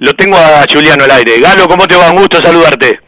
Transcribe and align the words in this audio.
Lo 0.00 0.14
tengo 0.14 0.34
a 0.34 0.64
Juliano 0.72 1.04
al 1.04 1.10
aire. 1.10 1.38
Galo, 1.40 1.68
¿cómo 1.68 1.86
te 1.86 1.94
va? 1.94 2.10
Un 2.10 2.20
gusto 2.20 2.40
saludarte. 2.40 2.98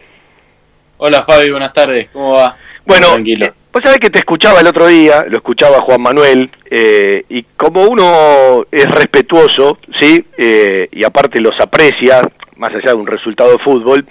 Hola 0.99 1.25
Fabi, 1.25 1.51
buenas 1.51 1.73
tardes. 1.73 2.11
¿Cómo 2.13 2.35
va? 2.35 2.55
Bueno, 2.85 3.13
Tranquilo. 3.13 3.47
Eh, 3.47 3.53
vos 3.73 3.83
sabés 3.83 3.99
que 3.99 4.11
te 4.11 4.19
escuchaba 4.19 4.61
el 4.61 4.67
otro 4.67 4.89
día, 4.89 5.25
lo 5.27 5.39
escuchaba 5.39 5.81
Juan 5.81 6.03
Manuel, 6.03 6.51
eh, 6.71 7.25
y 7.31 7.45
como 7.57 7.85
uno 7.85 8.67
es 8.71 8.91
respetuoso, 8.91 9.79
¿sí? 9.99 10.23
Eh, 10.37 10.89
y 10.93 11.03
aparte 11.03 11.41
los 11.41 11.59
aprecia, 11.59 12.21
más 12.57 12.75
allá 12.75 12.91
de 12.91 12.95
un 12.95 13.07
resultado 13.07 13.53
de 13.53 13.59
fútbol, 13.59 14.05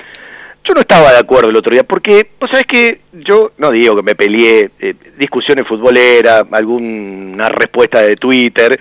yo 0.64 0.74
no 0.74 0.82
estaba 0.82 1.12
de 1.12 1.20
acuerdo 1.20 1.52
el 1.52 1.58
otro 1.58 1.74
día, 1.74 1.84
porque 1.84 2.32
vos 2.40 2.50
sabés 2.50 2.66
que 2.66 3.02
yo 3.12 3.52
no 3.60 3.70
digo 3.70 3.96
que 3.96 4.02
me 4.04 4.16
peleé, 4.16 4.72
discusiones 5.20 5.68
futboleras, 5.68 6.46
alguna 6.52 7.48
respuesta 7.50 8.02
de 8.02 8.16
Twitter, 8.16 8.80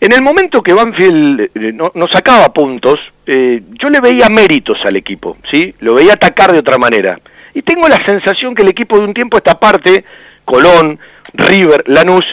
en 0.00 0.12
el 0.12 0.22
momento 0.22 0.62
que 0.62 0.72
Banfield 0.72 1.50
no, 1.74 1.92
no 1.94 2.08
sacaba 2.08 2.52
puntos, 2.52 2.98
yo 3.26 3.90
le 3.90 4.00
veía 4.00 4.28
méritos 4.28 4.78
al 4.84 4.96
equipo, 4.96 5.36
¿sí? 5.50 5.74
Lo 5.80 5.94
veía 5.94 6.14
atacar 6.14 6.52
de 6.52 6.58
otra 6.58 6.78
manera. 6.78 7.20
Y 7.54 7.62
tengo 7.62 7.88
la 7.88 8.04
sensación 8.04 8.54
que 8.54 8.62
el 8.62 8.68
equipo 8.68 8.98
de 8.98 9.04
un 9.04 9.14
tiempo 9.14 9.36
esta 9.36 9.58
parte, 9.58 10.04
Colón, 10.44 10.98
River, 11.34 11.84
Lanús, 11.86 12.24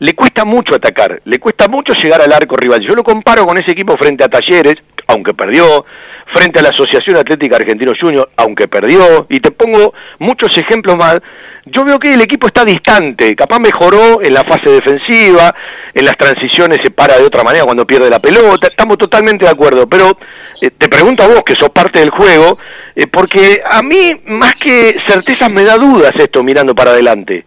le 0.00 0.14
cuesta 0.14 0.44
mucho 0.44 0.74
atacar, 0.74 1.22
le 1.24 1.38
cuesta 1.38 1.68
mucho 1.68 1.94
llegar 1.94 2.20
al 2.20 2.32
arco 2.32 2.56
rival. 2.56 2.80
Yo 2.82 2.94
lo 2.94 3.02
comparo 3.02 3.46
con 3.46 3.56
ese 3.56 3.70
equipo 3.70 3.96
frente 3.96 4.24
a 4.24 4.28
Talleres, 4.28 4.76
aunque 5.06 5.34
perdió, 5.34 5.84
frente 6.26 6.58
a 6.58 6.62
la 6.62 6.70
Asociación 6.70 7.16
Atlética 7.16 7.56
Argentino 7.56 7.92
Junior, 7.98 8.28
aunque 8.36 8.68
perdió, 8.68 9.26
y 9.28 9.40
te 9.40 9.50
pongo 9.50 9.94
muchos 10.18 10.56
ejemplos 10.56 10.96
más, 10.96 11.20
yo 11.66 11.84
veo 11.84 11.98
que 11.98 12.12
el 12.12 12.20
equipo 12.20 12.46
está 12.46 12.64
distante, 12.64 13.34
capaz 13.34 13.58
mejoró 13.58 14.22
en 14.22 14.34
la 14.34 14.44
fase 14.44 14.68
defensiva, 14.70 15.54
en 15.94 16.04
las 16.04 16.16
transiciones 16.16 16.80
se 16.82 16.90
para 16.90 17.16
de 17.16 17.24
otra 17.24 17.42
manera 17.42 17.64
cuando 17.64 17.86
pierde 17.86 18.10
la 18.10 18.18
pelota, 18.18 18.68
estamos 18.68 18.98
totalmente 18.98 19.44
de 19.44 19.50
acuerdo, 19.50 19.86
pero 19.86 20.18
eh, 20.60 20.70
te 20.70 20.88
pregunto 20.88 21.22
a 21.22 21.28
vos, 21.28 21.42
que 21.44 21.54
sos 21.54 21.70
parte 21.70 22.00
del 22.00 22.10
juego, 22.10 22.58
eh, 22.94 23.06
porque 23.06 23.62
a 23.70 23.82
mí 23.82 24.12
más 24.26 24.52
que 24.54 24.96
certezas 25.06 25.50
me 25.50 25.64
da 25.64 25.76
dudas 25.76 26.12
esto 26.18 26.42
mirando 26.42 26.74
para 26.74 26.90
adelante. 26.90 27.44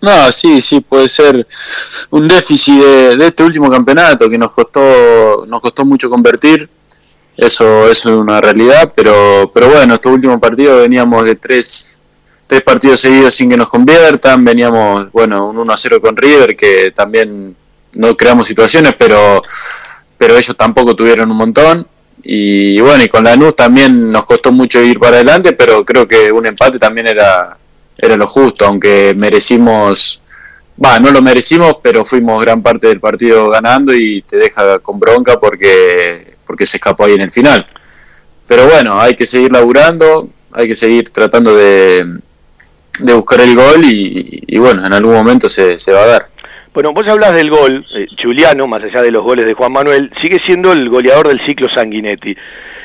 No, 0.00 0.30
sí, 0.32 0.60
sí, 0.60 0.80
puede 0.80 1.08
ser 1.08 1.46
un 2.10 2.28
déficit 2.28 2.82
de, 2.82 3.26
este 3.26 3.42
último 3.42 3.70
campeonato 3.70 4.28
que 4.28 4.38
nos 4.38 4.52
costó, 4.52 5.44
nos 5.46 5.60
costó 5.60 5.84
mucho 5.84 6.10
convertir. 6.10 6.68
Eso, 7.36 7.88
eso 7.88 8.10
es 8.10 8.16
una 8.16 8.40
realidad, 8.40 8.92
pero, 8.94 9.50
pero 9.52 9.68
bueno, 9.68 9.94
estos 9.94 10.12
últimos 10.12 10.38
partidos 10.38 10.82
veníamos 10.82 11.24
de 11.24 11.34
tres, 11.34 12.00
tres 12.46 12.62
partidos 12.62 13.00
seguidos 13.00 13.34
sin 13.34 13.50
que 13.50 13.56
nos 13.56 13.68
conviertan, 13.68 14.44
veníamos, 14.44 15.10
bueno, 15.10 15.46
un 15.46 15.56
1-0 15.56 16.00
con 16.00 16.16
River, 16.16 16.54
que 16.54 16.92
también 16.92 17.56
no 17.94 18.16
creamos 18.16 18.46
situaciones, 18.46 18.94
pero, 18.98 19.42
pero 20.16 20.36
ellos 20.36 20.56
tampoco 20.56 20.94
tuvieron 20.94 21.30
un 21.30 21.36
montón. 21.36 21.88
Y 22.22 22.80
bueno, 22.80 23.04
y 23.04 23.08
con 23.08 23.24
Lanús 23.24 23.54
también 23.54 24.10
nos 24.10 24.24
costó 24.24 24.50
mucho 24.50 24.80
ir 24.80 24.98
para 24.98 25.16
adelante, 25.16 25.52
pero 25.52 25.84
creo 25.84 26.08
que 26.08 26.32
un 26.32 26.46
empate 26.46 26.78
también 26.78 27.08
era, 27.08 27.58
era 27.96 28.16
lo 28.16 28.26
justo, 28.26 28.66
aunque 28.66 29.14
merecimos, 29.16 30.20
va, 30.82 30.98
no 30.98 31.10
lo 31.10 31.22
merecimos, 31.22 31.76
pero 31.82 32.04
fuimos 32.04 32.42
gran 32.44 32.62
parte 32.62 32.88
del 32.88 33.00
partido 33.00 33.50
ganando 33.50 33.94
y 33.94 34.22
te 34.22 34.36
deja 34.36 34.78
con 34.80 34.98
bronca 34.98 35.38
porque, 35.38 36.36
porque 36.46 36.66
se 36.66 36.78
escapó 36.78 37.04
ahí 37.04 37.14
en 37.14 37.22
el 37.22 37.32
final. 37.32 37.66
Pero 38.46 38.66
bueno, 38.66 39.00
hay 39.00 39.14
que 39.14 39.26
seguir 39.26 39.52
laburando, 39.52 40.28
hay 40.52 40.68
que 40.68 40.76
seguir 40.76 41.10
tratando 41.10 41.54
de, 41.54 42.04
de 43.00 43.14
buscar 43.14 43.40
el 43.40 43.54
gol 43.54 43.84
y, 43.84 44.44
y, 44.46 44.58
bueno, 44.58 44.84
en 44.86 44.92
algún 44.92 45.14
momento 45.14 45.48
se, 45.48 45.78
se 45.78 45.92
va 45.92 46.02
a 46.02 46.06
dar. 46.06 46.28
Bueno, 46.72 46.92
vos 46.92 47.06
hablas 47.06 47.34
del 47.34 47.50
gol, 47.50 47.86
eh, 47.94 48.66
más 48.66 48.82
allá 48.82 49.00
de 49.00 49.12
los 49.12 49.22
goles 49.22 49.46
de 49.46 49.54
Juan 49.54 49.72
Manuel, 49.72 50.10
sigue 50.20 50.40
siendo 50.44 50.72
el 50.72 50.88
goleador 50.88 51.28
del 51.28 51.44
ciclo 51.46 51.68
Sanguinetti. 51.68 52.36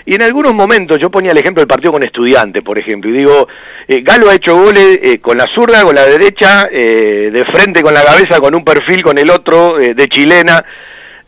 Y 0.10 0.16
en 0.16 0.24
algunos 0.24 0.56
momentos, 0.56 0.98
yo 1.00 1.12
ponía 1.12 1.34
el 1.34 1.38
ejemplo 1.38 1.62
del 1.62 1.68
partido 1.68 1.92
con 1.92 2.02
estudiantes, 2.02 2.64
por 2.64 2.80
ejemplo, 2.80 3.12
y 3.12 3.14
digo, 3.14 3.48
eh, 3.88 4.02
Galo 4.02 4.28
ha 4.28 4.34
hecho 4.34 4.56
goles 4.56 4.98
eh, 5.04 5.20
con 5.20 5.38
la 5.38 5.46
zurda, 5.54 5.84
con 5.84 5.94
la 5.94 6.04
derecha, 6.04 6.68
de 6.68 7.46
frente 7.54 7.84
con 7.84 7.94
la 7.94 8.04
cabeza, 8.04 8.40
con 8.40 8.56
un 8.56 8.64
perfil, 8.64 9.04
con 9.04 9.20
el 9.20 9.30
otro, 9.30 9.76
de 9.78 10.08
chilena, 10.08 10.66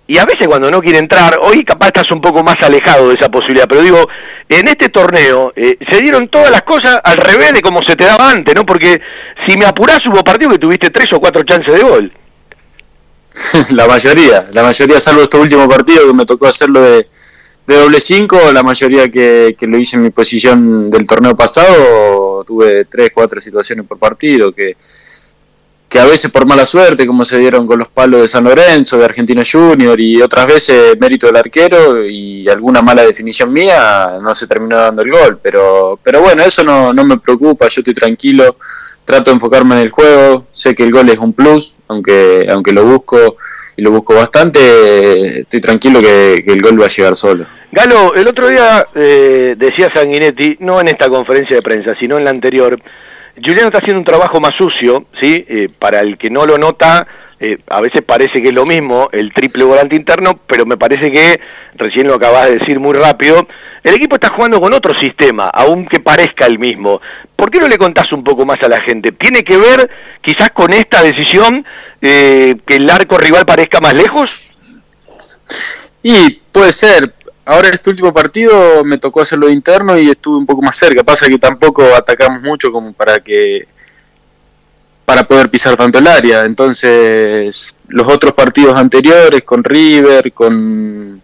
y 0.08 0.18
a 0.18 0.26
veces 0.26 0.48
cuando 0.48 0.72
no 0.72 0.82
quiere 0.82 0.98
entrar, 0.98 1.38
hoy 1.44 1.64
capaz 1.64 1.90
estás 1.90 2.10
un 2.10 2.22
poco 2.22 2.44
más 2.44 2.56
alejado 2.64 3.10
de 3.10 3.14
esa 3.14 3.30
posibilidad, 3.30 3.68
pero 3.70 3.84
digo, 3.84 4.10
en 4.50 4.68
este 4.68 4.90
torneo 4.90 5.54
se 5.56 6.02
dieron 6.02 6.30
todas 6.30 6.50
las 6.50 6.64
cosas 6.64 7.00
al 7.04 7.18
revés 7.18 7.54
de 7.54 7.62
como 7.62 7.84
se 7.84 7.96
te 7.96 8.06
daba 8.06 8.32
antes, 8.32 8.56
¿no? 8.56 8.66
Porque 8.66 9.00
si 9.46 9.60
me 9.60 9.68
apurás 9.68 10.04
hubo 10.08 10.24
partido 10.24 10.50
que 10.50 10.58
tuviste 10.58 10.90
tres 10.90 11.14
o 11.14 11.20
cuatro 11.20 11.44
chances 11.44 11.72
de 11.72 11.84
gol. 11.84 12.12
la 13.70 13.86
mayoría, 13.86 14.48
la 14.52 14.64
mayoría, 14.64 15.00
salvo 15.00 15.22
este 15.22 15.38
último 15.38 15.70
partido 15.70 16.08
que 16.08 16.14
me 16.14 16.26
tocó 16.26 16.48
hacerlo 16.48 16.82
de, 16.82 17.06
de 17.68 17.78
doble 17.78 18.00
5, 18.00 18.52
la 18.54 18.64
mayoría 18.64 19.10
que, 19.10 19.56
que, 19.58 19.68
lo 19.68 19.78
hice 19.78 19.96
en 19.96 20.04
mi 20.04 20.10
posición 20.10 20.90
del 20.90 21.08
torneo 21.08 21.36
pasado, 21.36 22.44
tuve 22.44 22.86
tres, 22.86 23.12
cuatro 23.14 23.40
situaciones 23.40 23.86
por 23.86 23.98
partido, 23.98 24.52
que, 24.52 24.76
que 25.88 26.00
a 26.00 26.06
veces 26.06 26.32
por 26.32 26.46
mala 26.46 26.66
suerte, 26.66 27.06
como 27.06 27.24
se 27.24 27.38
dieron 27.38 27.68
con 27.68 27.80
los 27.80 27.90
palos 27.90 28.22
de 28.22 28.28
San 28.28 28.44
Lorenzo, 28.44 28.98
de 28.98 29.06
Argentino 29.06 29.44
Junior, 29.50 30.00
y 30.00 30.22
otras 30.22 30.48
veces 30.48 30.98
mérito 31.00 31.28
del 31.28 31.38
arquero 31.38 32.06
y 32.06 32.48
alguna 32.50 32.82
mala 32.82 33.04
definición 33.04 33.54
mía, 33.54 34.18
no 34.22 34.34
se 34.34 34.48
terminó 34.48 34.78
dando 34.78 35.02
el 35.02 35.12
gol. 35.12 35.40
Pero, 35.42 36.00
pero 36.02 36.22
bueno, 36.22 36.44
eso 36.44 36.64
no, 36.64 36.92
no 36.94 37.04
me 37.04 37.20
preocupa, 37.20 37.68
yo 37.68 37.82
estoy 37.82 37.94
tranquilo 37.94 38.58
trato 39.06 39.32
de 39.32 39.36
enfocarme 39.36 39.76
en 39.76 39.82
el 39.82 39.90
juego, 39.90 40.46
sé 40.52 40.76
que 40.76 40.84
el 40.84 40.92
gol 40.92 41.10
es 41.10 41.18
un 41.18 41.34
plus, 41.34 41.76
aunque, 41.88 42.48
aunque 42.50 42.72
lo 42.72 42.86
busco 42.86 43.38
y 43.76 43.82
lo 43.82 43.92
busco 43.92 44.16
bastante, 44.16 45.42
estoy 45.42 45.62
tranquilo 45.62 46.00
que, 46.00 46.44
el 46.46 46.62
gol 46.62 46.80
va 46.80 46.86
a 46.86 46.90
llegar 46.90 47.16
solo. 47.16 47.46
Galo, 47.72 48.14
el 48.14 48.28
otro 48.28 48.48
día 48.48 48.86
eh, 48.96 49.56
decía 49.58 49.90
Sanguinetti, 49.94 50.58
no 50.60 50.82
en 50.82 50.90
esta 50.90 51.10
conferencia 51.10 51.56
de 51.56 51.62
prensa, 51.62 51.96
sino 52.00 52.18
en 52.18 52.26
la 52.26 52.32
anterior, 52.32 52.80
Juliano 53.36 53.68
está 53.68 53.80
haciendo 53.80 54.00
un 54.00 54.06
trabajo 54.06 54.40
más 54.40 54.56
sucio, 54.56 55.06
¿sí? 55.20 55.46
Eh, 55.48 55.68
para 55.80 56.02
el 56.02 56.18
que 56.18 56.30
no 56.30 56.46
lo 56.46 56.58
nota, 56.58 57.08
eh, 57.44 57.58
a 57.70 57.82
veces 57.82 58.04
parece 58.04 58.40
que 58.40 58.50
es 58.50 58.54
lo 58.54 58.66
mismo, 58.66 59.10
el 59.12 59.34
triple 59.34 59.64
volante 59.64 59.96
interno, 59.96 60.40
pero 60.46 60.64
me 60.68 60.78
parece 60.78 61.12
que, 61.12 61.42
recién 61.74 62.06
lo 62.06 62.14
acabas 62.14 62.46
de 62.46 62.60
decir 62.60 62.80
muy 62.80 62.94
rápido, 62.94 63.48
el 63.84 63.96
equipo 63.96 64.14
está 64.14 64.30
jugando 64.30 64.62
con 64.62 64.72
otro 64.76 64.94
sistema, 65.00 65.48
aunque 65.48 66.00
parezca 66.00 66.46
el 66.46 66.60
mismo. 66.60 67.02
¿Por 67.36 67.50
qué 67.50 67.60
no 67.60 67.68
le 67.68 67.80
contás 67.80 68.12
un 68.12 68.24
poco 68.24 68.46
más 68.46 68.62
a 68.62 68.68
la 68.68 68.80
gente? 68.82 69.12
¿Tiene 69.12 69.44
que 69.44 69.58
ver 69.58 69.90
quizás 70.22 70.52
con 70.52 70.72
esta 70.72 71.02
decisión 71.02 71.66
eh, 72.00 72.58
que 72.64 72.76
el 72.76 72.88
arco 72.88 73.18
rival 73.18 73.44
parezca 73.44 73.80
más 73.80 73.96
lejos? 73.96 74.56
Y 76.04 76.40
puede 76.52 76.72
ser. 76.72 77.12
Ahora 77.44 77.70
en 77.70 77.74
este 77.74 77.90
último 77.90 78.14
partido 78.14 78.84
me 78.84 79.00
tocó 79.00 79.22
hacerlo 79.22 79.50
interno 79.50 79.98
y 79.98 80.12
estuve 80.12 80.38
un 80.38 80.46
poco 80.46 80.62
más 80.62 80.76
cerca. 80.76 81.04
Pasa 81.04 81.28
que 81.28 81.40
tampoco 81.40 81.84
atacamos 81.96 82.44
mucho 82.44 82.72
como 82.72 82.94
para 82.94 83.20
que 83.20 83.64
para 85.12 85.28
poder 85.28 85.50
pisar 85.50 85.76
tanto 85.76 86.00
el 86.00 86.08
área. 86.08 86.46
Entonces, 86.46 87.78
los 87.90 88.08
otros 88.08 88.32
partidos 88.32 88.80
anteriores 88.80 89.44
con 89.44 89.62
River, 89.62 90.32
con 90.32 91.22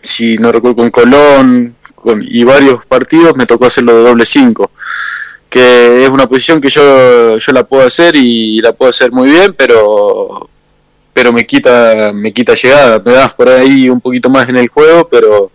si 0.00 0.38
no 0.38 0.50
recuerdo 0.50 0.76
con 0.76 0.90
Colón, 0.90 1.76
y 2.22 2.44
varios 2.44 2.86
partidos 2.86 3.36
me 3.36 3.44
tocó 3.44 3.66
hacerlo 3.66 3.94
de 3.94 4.08
doble 4.08 4.24
5, 4.24 4.70
que 5.50 6.04
es 6.04 6.08
una 6.08 6.26
posición 6.26 6.62
que 6.62 6.70
yo, 6.70 7.36
yo 7.36 7.52
la 7.52 7.64
puedo 7.64 7.86
hacer 7.86 8.16
y 8.16 8.58
la 8.62 8.72
puedo 8.72 8.88
hacer 8.88 9.12
muy 9.12 9.28
bien, 9.28 9.52
pero 9.52 10.48
pero 11.12 11.30
me 11.30 11.44
quita 11.44 12.12
me 12.14 12.32
quita 12.32 12.54
llegada, 12.54 13.02
me 13.04 13.12
das 13.12 13.34
por 13.34 13.50
ahí 13.50 13.90
un 13.90 14.00
poquito 14.00 14.30
más 14.30 14.48
en 14.48 14.56
el 14.56 14.68
juego, 14.68 15.06
pero 15.10 15.50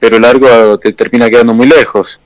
pero 0.00 0.18
largo 0.18 0.76
te 0.80 0.92
termina 0.92 1.30
quedando 1.30 1.54
muy 1.54 1.68
lejos. 1.68 2.18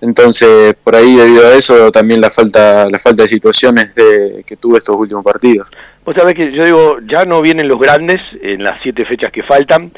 Entonces, 0.00 0.74
por 0.84 0.94
ahí 0.94 1.16
debido 1.16 1.46
a 1.46 1.54
eso 1.54 1.90
también 1.90 2.20
la 2.20 2.30
falta 2.30 2.88
la 2.88 2.98
falta 2.98 3.22
de 3.22 3.28
situaciones 3.28 3.94
de, 3.94 4.44
que 4.46 4.56
tuve 4.56 4.78
estos 4.78 4.96
últimos 4.96 5.24
partidos. 5.24 5.70
Vos 6.04 6.14
sabés 6.16 6.34
que 6.34 6.52
yo 6.52 6.64
digo, 6.64 6.98
ya 7.06 7.24
no 7.24 7.42
vienen 7.42 7.68
los 7.68 7.78
grandes 7.78 8.20
en 8.40 8.62
las 8.62 8.80
siete 8.82 9.04
fechas 9.04 9.32
que 9.32 9.42
faltan, 9.42 9.92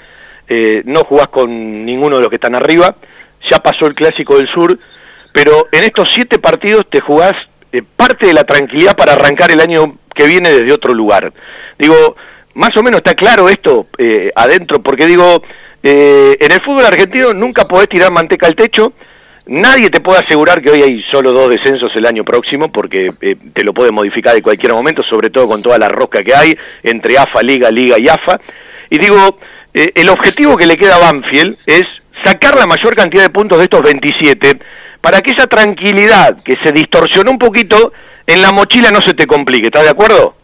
eh, 0.48 0.82
no 0.84 1.04
jugás 1.04 1.28
con 1.28 1.84
ninguno 1.84 2.16
de 2.16 2.22
los 2.22 2.30
que 2.30 2.36
están 2.36 2.54
arriba, 2.54 2.96
ya 3.48 3.58
pasó 3.58 3.86
el 3.86 3.94
Clásico 3.94 4.36
del 4.36 4.48
Sur, 4.48 4.76
pero 5.32 5.68
en 5.70 5.84
estos 5.84 6.08
siete 6.12 6.38
partidos 6.38 6.88
te 6.90 7.00
jugás 7.00 7.34
eh, 7.70 7.82
parte 7.96 8.26
de 8.26 8.34
la 8.34 8.44
tranquilidad 8.44 8.96
para 8.96 9.12
arrancar 9.12 9.50
el 9.50 9.60
año 9.60 9.98
que 10.14 10.26
viene 10.26 10.50
desde 10.50 10.72
otro 10.72 10.94
lugar. 10.94 11.32
Digo, 11.78 12.16
más 12.54 12.76
o 12.76 12.82
menos 12.82 12.98
está 12.98 13.14
claro 13.14 13.48
esto 13.48 13.86
eh, 13.98 14.32
adentro, 14.34 14.82
porque 14.82 15.06
digo, 15.06 15.42
en 15.82 16.52
el 16.52 16.60
fútbol 16.62 16.84
argentino 16.84 17.32
nunca 17.32 17.66
podés 17.66 17.88
tirar 17.88 18.10
manteca 18.10 18.48
al 18.48 18.56
techo, 18.56 18.92
nadie 19.46 19.90
te 19.90 20.00
puede 20.00 20.20
asegurar 20.20 20.62
que 20.62 20.70
hoy 20.70 20.82
hay 20.82 21.02
solo 21.10 21.32
dos 21.32 21.50
descensos 21.50 21.90
el 21.94 22.06
año 22.06 22.24
próximo, 22.24 22.70
porque 22.70 23.10
te 23.52 23.64
lo 23.64 23.74
puede 23.74 23.90
modificar 23.90 24.36
en 24.36 24.42
cualquier 24.42 24.72
momento, 24.72 25.02
sobre 25.02 25.30
todo 25.30 25.48
con 25.48 25.62
toda 25.62 25.78
la 25.78 25.88
rosca 25.88 26.22
que 26.22 26.34
hay 26.34 26.56
entre 26.82 27.18
AFA, 27.18 27.42
Liga, 27.42 27.70
Liga 27.70 27.98
y 27.98 28.08
AFA. 28.08 28.40
Y 28.88 28.98
digo, 28.98 29.38
eh, 29.72 29.92
el 29.94 30.08
objetivo 30.08 30.56
que 30.56 30.66
le 30.66 30.76
queda 30.76 30.96
a 30.96 31.12
Banfield 31.12 31.56
es 31.66 31.84
sacar 32.24 32.56
la 32.56 32.66
mayor 32.66 32.94
cantidad 32.94 33.22
de 33.22 33.30
puntos 33.30 33.58
de 33.58 33.64
estos 33.64 33.82
27 33.82 34.58
para 35.00 35.22
que 35.22 35.30
esa 35.30 35.46
tranquilidad 35.46 36.36
que 36.42 36.56
se 36.62 36.72
distorsionó 36.72 37.30
un 37.30 37.38
poquito 37.38 37.92
en 38.26 38.42
la 38.42 38.52
mochila 38.52 38.90
no 38.90 39.00
se 39.00 39.14
te 39.14 39.26
complique. 39.26 39.66
¿Estás 39.66 39.84
de 39.84 39.90
acuerdo? 39.90 40.34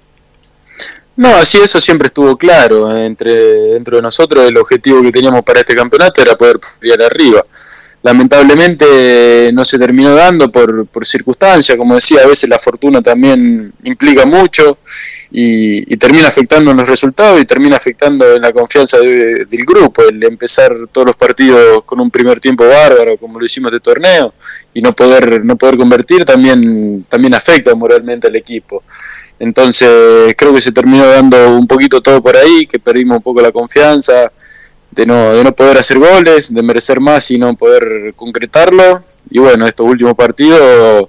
No, 1.17 1.45
sí, 1.45 1.59
eso 1.63 1.81
siempre 1.81 2.09
estuvo 2.09 2.37
claro 2.37 2.95
entre 2.97 3.33
dentro 3.33 3.97
de 3.97 4.03
nosotros. 4.03 4.47
El 4.47 4.57
objetivo 4.59 5.03
que 5.03 5.13
teníamos 5.13 5.43
para 5.43 5.61
este 5.61 5.75
campeonato 5.75 6.21
era 6.21 6.37
poder 6.37 6.59
pelear 6.79 7.03
arriba. 7.03 7.45
Lamentablemente 8.07 9.51
no 9.53 9.65
se 9.65 9.81
terminó 9.81 10.15
dando 10.15 10.53
por, 10.53 10.87
por 10.87 11.05
circunstancias, 11.05 11.77
como 11.77 11.97
decía, 11.97 12.21
a 12.23 12.27
veces 12.29 12.49
la 12.49 12.57
fortuna 12.57 13.03
también 13.03 13.73
implica 13.83 14.25
mucho 14.25 14.79
y, 15.33 15.97
termina 15.97 16.29
afectando 16.29 16.71
en 16.71 16.77
los 16.77 16.89
resultados 16.89 17.41
y 17.41 17.45
termina 17.45 17.75
afectando 17.75 18.37
en 18.37 18.43
la 18.43 18.53
confianza 18.53 18.99
del 18.99 19.65
grupo. 19.67 20.03
El 20.09 20.23
empezar 20.23 20.73
todos 20.93 21.09
los 21.09 21.17
partidos 21.17 21.83
con 21.83 21.99
un 21.99 22.09
primer 22.09 22.39
tiempo 22.39 22.65
bárbaro, 22.69 23.17
como 23.17 23.41
lo 23.41 23.45
hicimos 23.45 23.73
de 23.73 23.81
torneo, 23.81 24.35
y 24.73 24.81
no 24.81 24.95
poder, 24.95 25.45
no 25.45 25.57
poder 25.57 25.77
convertir 25.77 26.25
también, 26.25 27.05
también 27.09 27.35
afecta 27.35 27.75
moralmente 27.75 28.29
al 28.29 28.37
equipo. 28.37 28.85
Entonces 29.41 30.33
creo 30.39 30.55
que 30.55 30.61
se 30.61 30.71
terminó 30.71 31.05
dando 31.09 31.57
un 31.59 31.67
poquito 31.67 32.01
todo 32.01 32.23
por 32.23 32.37
ahí, 32.37 32.69
que 32.69 32.79
perdimos 32.79 33.17
un 33.17 33.23
poco 33.25 33.43
la 33.43 33.51
confianza 33.51 34.31
de 34.97 35.07
no, 35.07 35.35
de 35.35 35.45
no 35.45 35.55
poder 35.55 35.79
hacer 35.79 35.99
goles, 35.99 36.53
de 36.53 36.63
merecer 36.63 36.99
más 36.99 37.31
y 37.31 37.39
no 37.39 37.55
poder 37.55 38.15
concretarlo. 38.17 39.03
Y 39.31 39.39
bueno, 39.39 39.67
estos 39.67 39.87
últimos 39.87 40.15
partidos 40.15 41.09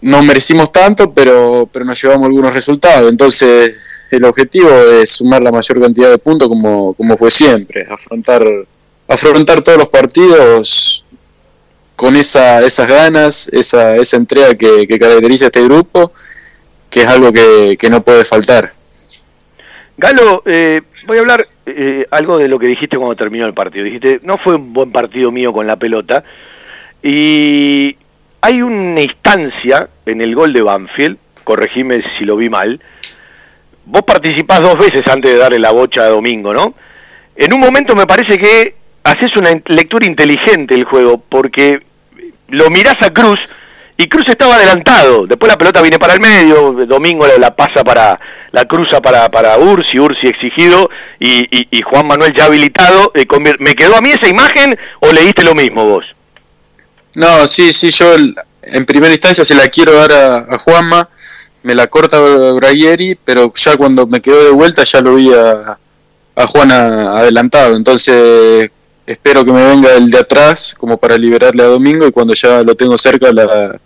no 0.00 0.22
merecimos 0.22 0.70
tanto, 0.72 1.12
pero, 1.12 1.68
pero 1.72 1.84
nos 1.84 2.00
llevamos 2.02 2.26
algunos 2.26 2.52
resultados. 2.52 3.10
Entonces 3.10 4.06
el 4.10 4.24
objetivo 4.24 4.68
es 4.70 5.10
sumar 5.10 5.42
la 5.42 5.52
mayor 5.52 5.80
cantidad 5.80 6.10
de 6.10 6.18
puntos 6.18 6.48
como, 6.48 6.92
como 6.94 7.16
fue 7.16 7.30
siempre, 7.30 7.86
afrontar, 7.88 8.44
afrontar 9.08 9.62
todos 9.62 9.78
los 9.78 9.88
partidos 9.88 11.06
con 11.94 12.14
esa, 12.14 12.60
esas 12.60 12.86
ganas, 12.86 13.48
esa, 13.52 13.96
esa 13.96 14.16
entrega 14.16 14.54
que, 14.54 14.86
que 14.86 14.98
caracteriza 14.98 15.46
a 15.46 15.48
este 15.48 15.64
grupo 15.64 16.12
que 16.90 17.02
es 17.02 17.08
algo 17.08 17.32
que, 17.32 17.88
no 17.90 18.02
puede 18.02 18.24
faltar. 18.24 18.72
Galo, 19.96 20.42
eh, 20.46 20.82
voy 21.06 21.18
a 21.18 21.20
hablar 21.20 21.46
eh, 21.64 22.06
algo 22.10 22.38
de 22.38 22.48
lo 22.48 22.58
que 22.58 22.66
dijiste 22.66 22.96
cuando 22.96 23.16
terminó 23.16 23.46
el 23.46 23.54
partido. 23.54 23.84
Dijiste, 23.84 24.20
no 24.22 24.38
fue 24.38 24.56
un 24.56 24.72
buen 24.72 24.92
partido 24.92 25.30
mío 25.30 25.52
con 25.52 25.66
la 25.66 25.76
pelota. 25.76 26.24
Y 27.02 27.96
hay 28.40 28.62
una 28.62 29.00
instancia 29.00 29.88
en 30.04 30.20
el 30.20 30.34
gol 30.34 30.52
de 30.52 30.62
Banfield, 30.62 31.18
corregime 31.44 32.02
si 32.18 32.24
lo 32.24 32.36
vi 32.36 32.48
mal, 32.48 32.80
vos 33.84 34.02
participás 34.02 34.60
dos 34.60 34.78
veces 34.78 35.06
antes 35.06 35.32
de 35.32 35.38
darle 35.38 35.58
la 35.58 35.70
bocha 35.70 36.02
a 36.02 36.08
Domingo, 36.08 36.52
¿no? 36.52 36.74
En 37.36 37.52
un 37.52 37.60
momento 37.60 37.94
me 37.94 38.06
parece 38.06 38.38
que 38.38 38.74
haces 39.04 39.36
una 39.36 39.50
lectura 39.66 40.06
inteligente 40.06 40.74
el 40.74 40.84
juego, 40.84 41.22
porque 41.28 41.82
lo 42.48 42.70
mirás 42.70 42.96
a 43.02 43.12
Cruz 43.12 43.38
y 43.98 44.08
Cruz 44.08 44.28
estaba 44.28 44.56
adelantado, 44.56 45.26
después 45.26 45.50
la 45.50 45.56
pelota 45.56 45.80
viene 45.80 45.98
para 45.98 46.12
el 46.12 46.20
medio, 46.20 46.72
Domingo 46.86 47.26
la, 47.38 47.56
pasa 47.56 47.82
para, 47.82 48.20
la 48.52 48.66
cruza 48.66 49.00
para, 49.00 49.30
para 49.30 49.56
Ursi, 49.56 49.98
Ursi 49.98 50.26
exigido 50.26 50.90
y, 51.18 51.80
Juan 51.82 52.06
Manuel 52.06 52.34
ya 52.34 52.44
habilitado. 52.44 53.12
Eh, 53.14 53.26
¿Me 53.58 53.74
quedó 53.74 53.96
a 53.96 54.02
mí 54.02 54.10
esa 54.10 54.28
imagen 54.28 54.78
o 55.00 55.12
leíste 55.12 55.44
lo 55.44 55.54
mismo 55.54 55.86
vos? 55.86 56.04
No, 57.14 57.46
sí, 57.46 57.72
sí, 57.72 57.90
yo 57.90 58.14
en 58.62 58.84
primera 58.84 59.14
instancia 59.14 59.44
se 59.46 59.54
la 59.54 59.68
quiero 59.68 59.92
dar 59.92 60.12
a, 60.12 60.58
Juanma, 60.58 61.08
me 61.62 61.74
la 61.74 61.86
corta 61.86 62.20
Brayeri, 62.20 63.16
pero 63.24 63.50
ya 63.54 63.78
cuando 63.78 64.06
me 64.06 64.20
quedó 64.20 64.44
de 64.44 64.50
vuelta 64.50 64.84
ya 64.84 65.00
lo 65.00 65.14
vi 65.14 65.32
a, 65.32 65.78
a 66.34 66.46
Juan 66.46 66.70
adelantado, 66.70 67.74
entonces 67.74 68.70
espero 69.06 69.44
que 69.44 69.52
me 69.52 69.66
venga 69.66 69.94
el 69.94 70.10
de 70.10 70.18
atrás 70.18 70.74
como 70.76 70.98
para 70.98 71.16
liberarle 71.16 71.62
a 71.62 71.66
Domingo 71.66 72.06
y 72.06 72.12
cuando 72.12 72.34
ya 72.34 72.62
lo 72.62 72.74
tengo 72.74 72.98
cerca 72.98 73.32
la, 73.32 73.80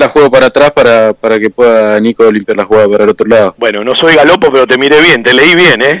la 0.00 0.08
juego 0.08 0.30
para 0.30 0.46
atrás 0.46 0.72
para, 0.72 1.12
para 1.12 1.38
que 1.38 1.50
pueda 1.50 2.00
Nico 2.00 2.30
limpiar 2.30 2.56
la 2.56 2.64
jugada 2.64 2.88
para 2.88 3.04
el 3.04 3.10
otro 3.10 3.26
lado. 3.26 3.54
Bueno, 3.58 3.84
no 3.84 3.94
soy 3.94 4.16
galopo, 4.16 4.50
pero 4.50 4.66
te 4.66 4.78
miré 4.78 5.00
bien, 5.00 5.22
te 5.22 5.32
leí 5.32 5.54
bien, 5.54 5.80
¿eh? 5.82 6.00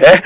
¿Eh? 0.00 0.22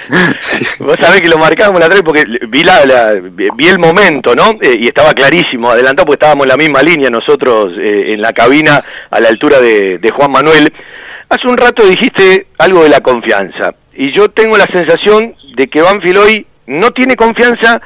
Vos 0.81 0.97
sabés 1.01 1.23
que 1.23 1.29
lo 1.29 1.39
marcábamos 1.39 1.81
la 1.81 1.89
tres 1.89 2.03
porque 2.03 2.25
vi, 2.49 2.63
la, 2.63 3.15
vi 3.55 3.69
el 3.69 3.79
momento, 3.79 4.35
¿no? 4.35 4.59
Eh, 4.61 4.77
y 4.81 4.87
estaba 4.87 5.15
clarísimo, 5.15 5.71
adelantado 5.71 6.07
porque 6.07 6.25
estábamos 6.25 6.45
en 6.45 6.49
la 6.49 6.57
misma 6.57 6.83
línea 6.83 7.09
nosotros 7.09 7.73
eh, 7.79 8.13
en 8.13 8.21
la 8.21 8.33
cabina 8.33 8.83
a 9.11 9.21
la 9.21 9.29
altura 9.29 9.61
de, 9.61 9.99
de 9.99 10.11
Juan 10.11 10.33
Manuel. 10.33 10.73
Hace 11.29 11.47
un 11.47 11.57
rato 11.57 11.87
dijiste 11.87 12.49
algo 12.59 12.83
de 12.83 12.89
la 12.89 13.01
confianza 13.01 13.75
y 13.95 14.13
yo 14.13 14.31
tengo 14.31 14.59
la 14.59 14.67
sensación 14.67 15.35
de 15.55 15.69
que 15.69 15.81
Banfield 15.81 16.19
hoy 16.19 16.47
no 16.67 16.91
tiene 16.91 17.17
confianza 17.17 17.81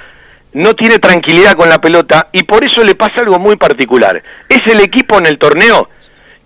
no 0.55 0.75
tiene 0.75 0.99
tranquilidad 0.99 1.57
con 1.57 1.69
la 1.69 1.81
pelota 1.81 2.29
y 2.33 2.45
por 2.45 2.65
eso 2.65 2.83
le 2.85 2.95
pasa 2.95 3.21
algo 3.21 3.39
muy 3.39 3.57
particular. 3.57 4.23
Es 4.49 4.61
el 4.67 4.81
equipo 4.81 5.19
en 5.19 5.27
el 5.27 5.39
torneo 5.39 5.89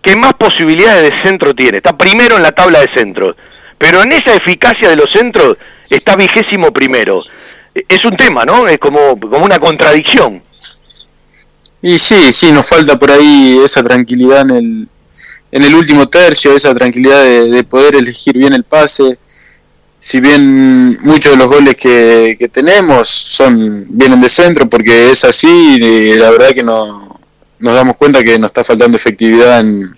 que 0.02 0.16
más 0.16 0.34
posibilidades 0.34 1.10
de 1.10 1.22
centro 1.22 1.54
tiene. 1.54 1.78
Está 1.78 1.96
primero 1.96 2.36
en 2.36 2.42
la 2.42 2.52
tabla 2.52 2.80
de 2.80 2.88
centros. 2.94 3.36
Pero 3.76 4.02
en 4.02 4.12
esa 4.12 4.34
eficacia 4.34 4.88
de 4.88 4.96
los 4.96 5.10
centros 5.12 5.58
está 5.90 6.16
vigésimo 6.16 6.72
primero. 6.72 7.22
Es 7.74 8.04
un 8.04 8.16
tema, 8.16 8.44
¿no? 8.44 8.66
Es 8.66 8.78
como, 8.78 9.20
como 9.20 9.44
una 9.44 9.58
contradicción. 9.58 10.42
Y 11.82 11.98
sí, 11.98 12.32
sí, 12.32 12.50
nos 12.50 12.68
falta 12.68 12.98
por 12.98 13.10
ahí 13.10 13.60
esa 13.62 13.82
tranquilidad 13.84 14.40
en 14.40 14.50
el, 14.50 14.88
en 15.52 15.62
el 15.62 15.74
último 15.74 16.08
tercio, 16.08 16.56
esa 16.56 16.74
tranquilidad 16.74 17.22
de 17.22 17.62
poder 17.62 17.94
elegir 17.94 18.36
bien 18.36 18.52
el 18.52 18.64
pase 18.64 19.18
si 20.00 20.20
bien 20.20 20.98
muchos 21.00 21.32
de 21.32 21.36
los 21.36 21.48
goles 21.48 21.76
que, 21.76 22.48
tenemos 22.52 23.08
son 23.08 23.86
vienen 23.88 24.20
de 24.20 24.28
centro 24.28 24.68
porque 24.68 25.10
es 25.10 25.24
así 25.24 25.48
y 25.48 26.14
la 26.14 26.30
verdad 26.30 26.50
que 26.50 26.62
no, 26.62 27.18
nos 27.58 27.74
damos 27.74 27.96
cuenta 27.96 28.22
que 28.22 28.38
nos 28.38 28.50
está 28.50 28.62
faltando 28.62 28.96
efectividad 28.96 29.60
en, 29.60 29.94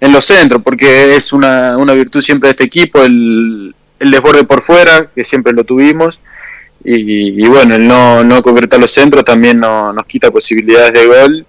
en 0.00 0.12
los 0.12 0.24
centros 0.24 0.60
porque 0.62 1.16
es 1.16 1.32
una, 1.32 1.76
una 1.78 1.94
virtud 1.94 2.20
siempre 2.20 2.48
de 2.48 2.50
este 2.52 2.64
equipo 2.64 3.02
el, 3.02 3.74
el 3.98 4.10
desborde 4.10 4.44
por 4.44 4.60
fuera 4.60 5.10
que 5.14 5.24
siempre 5.24 5.52
lo 5.52 5.64
tuvimos 5.64 6.20
y, 6.84 7.44
bueno 7.48 7.74
el 7.74 7.88
no, 7.88 8.22
no 8.22 8.42
concretar 8.42 8.78
los 8.78 8.90
centros 8.90 9.24
también 9.24 9.58
no, 9.58 9.92
nos 9.92 10.06
quita 10.06 10.30
posibilidades 10.30 10.92
de 10.92 11.06
gol 11.06 11.46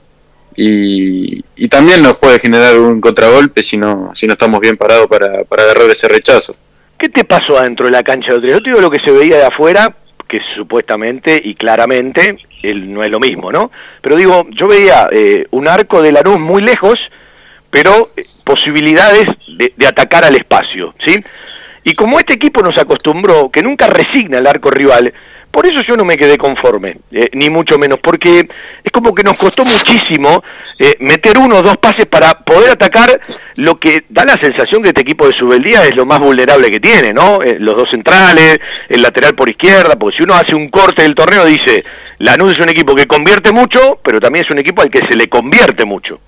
y, 0.55 1.43
y 1.55 1.67
también 1.67 2.01
nos 2.01 2.17
puede 2.17 2.39
generar 2.39 2.79
un 2.79 2.99
contragolpe 2.99 3.61
si 3.61 3.77
no, 3.77 4.11
si 4.15 4.25
no 4.25 4.33
estamos 4.33 4.59
bien 4.59 4.77
parados 4.77 5.07
para, 5.07 5.43
para 5.43 5.63
agarrar 5.63 5.87
ese 5.91 6.07
rechazo. 6.07 6.55
¿Qué 6.97 7.09
te 7.09 7.23
pasó 7.23 7.57
adentro 7.57 7.85
de 7.85 7.91
la 7.91 8.03
cancha 8.03 8.33
de? 8.33 8.49
Yo 8.49 8.61
te 8.61 8.71
digo 8.71 8.81
lo 8.81 8.89
que 8.89 8.99
se 8.99 9.11
veía 9.11 9.37
de 9.37 9.45
afuera, 9.45 9.93
que 10.27 10.41
supuestamente 10.55 11.39
y 11.43 11.53
claramente 11.55 12.37
él 12.63 12.91
no 12.91 13.03
es 13.03 13.11
lo 13.11 13.19
mismo, 13.19 13.51
¿no? 13.51 13.71
Pero 14.01 14.15
digo, 14.15 14.47
yo 14.49 14.67
veía 14.67 15.07
eh, 15.11 15.45
un 15.51 15.67
arco 15.67 16.01
de 16.01 16.11
la 16.11 16.21
luz 16.21 16.39
muy 16.39 16.61
lejos, 16.61 16.99
pero 17.69 18.09
eh, 18.17 18.23
posibilidades 18.43 19.25
de, 19.57 19.73
de, 19.75 19.87
atacar 19.87 20.25
al 20.25 20.35
espacio, 20.35 20.95
¿sí? 21.05 21.23
Y 21.83 21.93
como 21.93 22.17
este 22.19 22.33
equipo 22.33 22.61
nos 22.61 22.77
acostumbró, 22.77 23.49
que 23.49 23.61
nunca 23.61 23.87
resigna 23.87 24.39
el 24.39 24.47
arco 24.47 24.71
rival, 24.71 25.13
por 25.57 25.65
eso 25.65 25.81
yo 25.87 25.97
no 25.97 26.05
me 26.05 26.17
quedé 26.17 26.37
conforme, 26.37 26.97
eh, 27.11 27.31
ni 27.33 27.49
mucho 27.49 27.79
menos, 27.79 27.97
porque 27.99 28.47
es 28.83 28.91
como 28.91 29.15
que 29.15 29.23
nos 29.23 29.39
costó 29.39 29.65
muchísimo 29.65 30.43
eh, 30.77 30.97
meter 30.99 31.39
uno 31.39 31.57
o 31.57 31.63
dos 31.63 31.77
pases 31.77 32.05
para 32.05 32.41
poder 32.41 32.69
atacar 32.69 33.19
lo 33.55 33.79
que 33.79 34.05
da 34.07 34.23
la 34.23 34.39
sensación 34.39 34.83
que 34.83 34.89
este 34.89 35.01
equipo 35.01 35.27
de 35.27 35.35
Subeldía 35.35 35.81
es 35.85 35.95
lo 35.95 36.05
más 36.05 36.19
vulnerable 36.19 36.69
que 36.69 36.79
tiene, 36.79 37.11
¿no? 37.11 37.41
Eh, 37.41 37.57
los 37.59 37.75
dos 37.75 37.89
centrales, 37.89 38.59
el 38.87 39.01
lateral 39.01 39.33
por 39.33 39.49
izquierda, 39.49 39.97
porque 39.97 40.17
si 40.17 40.23
uno 40.25 40.35
hace 40.35 40.53
un 40.53 40.69
corte 40.69 41.01
del 41.01 41.15
torneo 41.15 41.43
dice, 41.43 41.83
Lanús 42.19 42.53
es 42.53 42.59
un 42.59 42.69
equipo 42.69 42.93
que 42.93 43.07
convierte 43.07 43.51
mucho, 43.51 43.99
pero 44.03 44.19
también 44.19 44.45
es 44.45 44.51
un 44.51 44.59
equipo 44.59 44.83
al 44.83 44.91
que 44.91 44.99
se 45.09 45.15
le 45.15 45.27
convierte 45.27 45.85
mucho. 45.85 46.19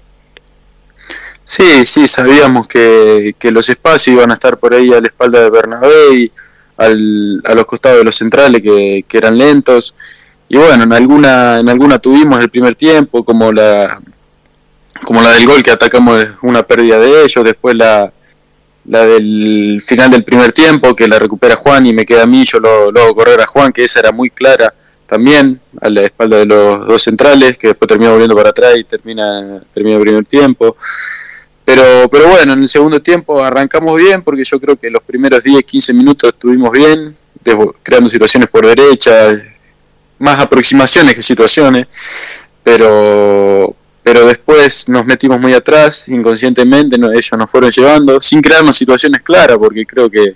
Sí, 1.43 1.86
sí, 1.86 2.07
sabíamos 2.07 2.67
que, 2.67 3.36
que 3.38 3.51
los 3.51 3.69
espacios 3.69 4.15
iban 4.15 4.31
a 4.31 4.33
estar 4.33 4.57
por 4.57 4.74
ahí 4.74 4.91
a 4.91 5.00
la 5.00 5.05
espalda 5.05 5.39
de 5.39 5.51
Bernabé 5.51 6.15
y 6.15 6.31
al, 6.79 7.41
a 7.43 7.53
los 7.53 7.65
costados 7.65 8.00
de 8.00 8.03
los 8.05 8.15
centrales 8.15 8.62
que, 8.62 9.05
eran 9.12 9.38
lentos. 9.38 9.93
Y 10.48 10.57
bueno, 10.57 10.83
en 10.83 10.93
alguna, 10.93 11.59
en 11.59 11.69
alguna 11.69 12.00
tuvimos 12.00 12.41
el 12.41 12.50
primer 12.50 12.75
tiempo, 12.75 13.24
como 13.24 13.51
la, 13.51 14.01
como 15.05 15.21
la 15.21 15.31
del 15.31 15.45
gol 15.45 15.62
que 15.62 15.71
atacamos 15.71 16.25
una 16.41 16.63
pérdida 16.63 16.98
de 17.00 17.24
ellos, 17.24 17.43
después 17.43 17.75
la, 17.75 18.12
la 18.86 19.05
del 19.05 19.79
final 19.86 20.09
del 20.09 20.24
primer 20.24 20.51
tiempo 20.51 20.95
que 20.95 21.07
la 21.07 21.19
recupera 21.19 21.55
Juan 21.55 21.86
y 21.86 21.93
me 21.93 22.05
queda 22.05 22.24
a 22.24 22.27
mí, 22.27 22.43
yo 22.45 22.59
lo, 22.59 22.91
lo 22.91 23.01
hago 23.01 23.15
correr 23.15 23.39
a 23.41 23.45
Juan, 23.45 23.71
que 23.71 23.83
esa 23.83 24.00
era 24.00 24.12
muy 24.12 24.29
clara 24.29 24.74
también, 25.05 25.59
a 25.81 25.89
la 25.89 26.01
espalda 26.01 26.38
de 26.38 26.45
los 26.45 26.88
dos 26.88 27.03
centrales, 27.03 27.57
que 27.57 27.69
después 27.69 27.88
termina 27.88 28.12
volviendo 28.12 28.36
para 28.36 28.51
atrás 28.51 28.77
y 28.77 28.83
termina, 28.83 29.62
termina 29.74 29.98
el 29.98 30.01
primer 30.01 30.25
tiempo. 30.25 30.77
Pero, 31.69 32.09
pero 32.09 32.29
bueno, 32.29 32.53
en 32.53 32.63
el 32.63 32.67
segundo 32.67 32.99
tiempo 32.99 33.43
arrancamos 33.43 33.95
bien 34.01 34.23
porque 34.23 34.43
yo 34.43 34.59
creo 34.59 34.75
que 34.75 34.89
los 34.89 35.03
primeros 35.03 35.43
10, 35.43 35.63
15 35.63 35.93
minutos 35.93 36.31
estuvimos 36.33 36.71
bien, 36.71 37.15
creando 37.83 38.09
situaciones 38.09 38.49
por 38.49 38.65
derecha, 38.65 39.39
más 40.17 40.39
aproximaciones 40.39 41.13
que 41.13 41.21
situaciones, 41.21 41.85
pero, 42.63 43.75
pero 44.01 44.25
después 44.25 44.89
nos 44.89 45.05
metimos 45.05 45.39
muy 45.39 45.53
atrás, 45.53 46.09
inconscientemente 46.09 46.95
ellos 46.95 47.38
nos 47.38 47.51
fueron 47.51 47.69
llevando, 47.69 48.19
sin 48.19 48.41
crearnos 48.41 48.75
situaciones 48.75 49.21
claras, 49.21 49.59
porque 49.59 49.85
creo 49.85 50.09
que, 50.09 50.33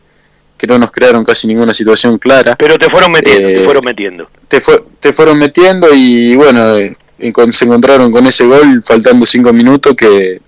no 0.67 0.79
nos 0.79 0.91
crearon 0.91 1.25
casi 1.25 1.47
ninguna 1.47 1.73
situación 1.73 2.19
clara. 2.19 2.55
Pero 2.57 2.77
te 2.77 2.89
fueron 2.91 3.11
metiendo, 3.11 3.47
te 3.47 3.61
eh, 3.61 3.65
fueron 3.65 3.83
metiendo. 3.83 4.29
Te, 4.47 4.61
te 4.99 5.11
fueron 5.11 5.39
metiendo 5.39 5.93
y 5.93 6.35
bueno, 6.35 6.77
eh, 6.77 6.93
se 7.49 7.65
encontraron 7.65 8.11
con 8.11 8.25
ese 8.27 8.45
gol 8.45 8.81
faltando 8.83 9.25
5 9.25 9.51
minutos 9.51 9.93
que 9.93 10.39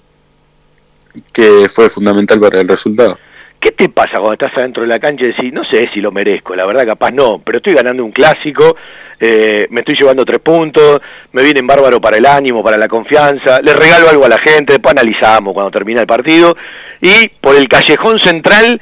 que 1.36 1.68
fue 1.68 1.90
fundamental 1.90 2.40
para 2.40 2.62
el 2.62 2.68
resultado. 2.68 3.20
¿Qué 3.60 3.72
te 3.72 3.90
pasa 3.90 4.20
cuando 4.20 4.34
estás 4.34 4.58
adentro 4.58 4.84
de 4.84 4.88
la 4.88 5.00
cancha 5.00 5.26
y 5.26 5.28
decís, 5.28 5.52
no 5.52 5.66
sé 5.66 5.90
si 5.94 6.00
lo 6.00 6.12
merezco, 6.12 6.56
la 6.56 6.66
verdad 6.66 6.86
capaz 6.86 7.12
no, 7.12 7.42
pero 7.44 7.58
estoy 7.58 7.74
ganando 7.74 8.06
un 8.06 8.12
clásico, 8.12 8.76
eh, 9.20 9.68
me 9.70 9.82
estoy 9.82 9.96
llevando 9.96 10.24
tres 10.24 10.40
puntos, 10.40 11.02
me 11.34 11.44
viene 11.44 11.60
en 11.60 11.68
bárbaro 11.68 12.00
para 12.00 12.18
el 12.18 12.26
ánimo, 12.26 12.64
para 12.64 12.78
la 12.78 12.88
confianza, 12.88 13.62
le 13.62 13.74
regalo 13.74 14.10
algo 14.10 14.26
a 14.26 14.30
la 14.30 14.38
gente, 14.38 14.74
después 14.74 14.94
analizamos 14.94 15.54
cuando 15.54 15.72
termina 15.72 16.02
el 16.02 16.08
partido, 16.08 16.56
y 17.02 17.28
por 17.42 17.56
el 17.56 17.68
callejón 17.68 18.20
central 18.20 18.80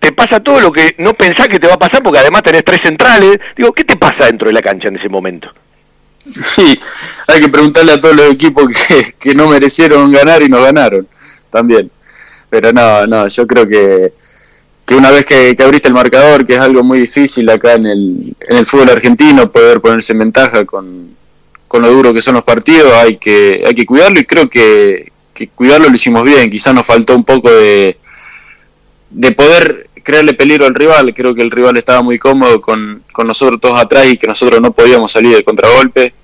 te 0.00 0.12
pasa 0.12 0.40
todo 0.40 0.60
lo 0.60 0.72
que 0.72 0.94
no 0.98 1.14
pensás 1.14 1.48
que 1.48 1.60
te 1.60 1.68
va 1.68 1.74
a 1.74 1.78
pasar, 1.78 2.02
porque 2.02 2.18
además 2.18 2.42
tenés 2.42 2.64
tres 2.64 2.80
centrales, 2.82 3.38
digo, 3.56 3.72
¿qué 3.72 3.84
te 3.84 3.96
pasa 3.96 4.26
dentro 4.26 4.48
de 4.48 4.54
la 4.54 4.62
cancha 4.62 4.88
en 4.88 4.96
ese 4.96 5.08
momento? 5.08 5.50
Sí, 6.44 6.78
hay 7.26 7.40
que 7.40 7.48
preguntarle 7.48 7.92
a 7.92 8.00
todos 8.00 8.16
los 8.16 8.30
equipos 8.30 8.66
que, 8.66 9.14
que 9.18 9.34
no 9.34 9.48
merecieron 9.48 10.10
ganar 10.10 10.42
y 10.42 10.48
no 10.48 10.62
ganaron 10.62 11.06
también. 11.50 11.90
Pero 12.50 12.72
no, 12.72 13.06
no, 13.06 13.26
yo 13.28 13.46
creo 13.46 13.66
que, 13.66 14.12
que 14.86 14.94
una 14.94 15.10
vez 15.10 15.24
que, 15.24 15.54
abriste 15.62 15.88
el 15.88 15.94
marcador, 15.94 16.44
que 16.44 16.54
es 16.54 16.60
algo 16.60 16.82
muy 16.82 17.00
difícil 17.00 17.48
acá 17.50 17.74
en 17.74 17.86
el, 17.86 18.36
en 18.40 18.56
el 18.56 18.66
fútbol 18.66 18.90
argentino, 18.90 19.50
poder 19.50 19.80
ponerse 19.80 20.12
en 20.12 20.20
ventaja 20.20 20.64
con, 20.64 21.16
con 21.68 21.82
lo 21.82 21.90
duro 21.90 22.14
que 22.14 22.22
son 22.22 22.34
los 22.34 22.44
partidos, 22.44 22.92
hay 22.92 23.16
que, 23.16 23.64
hay 23.66 23.74
que 23.74 23.86
cuidarlo 23.86 24.20
y 24.20 24.24
creo 24.24 24.48
que, 24.48 25.12
que 25.32 25.48
cuidarlo 25.48 25.88
lo 25.88 25.94
hicimos 25.94 26.22
bien. 26.22 26.50
Quizás 26.50 26.74
nos 26.74 26.86
faltó 26.86 27.14
un 27.16 27.24
poco 27.24 27.50
de, 27.50 27.98
de 29.10 29.32
poder 29.32 29.88
crearle 30.04 30.34
peligro 30.34 30.66
al 30.66 30.74
rival. 30.74 31.12
Creo 31.12 31.34
que 31.34 31.42
el 31.42 31.50
rival 31.50 31.76
estaba 31.76 32.02
muy 32.02 32.18
cómodo 32.18 32.60
con, 32.60 33.02
con 33.12 33.26
nosotros 33.26 33.60
todos 33.60 33.80
atrás 33.80 34.06
y 34.06 34.16
que 34.16 34.28
nosotros 34.28 34.60
no 34.60 34.72
podíamos 34.72 35.10
salir 35.10 35.34
de 35.34 35.42
contragolpe. 35.42 36.14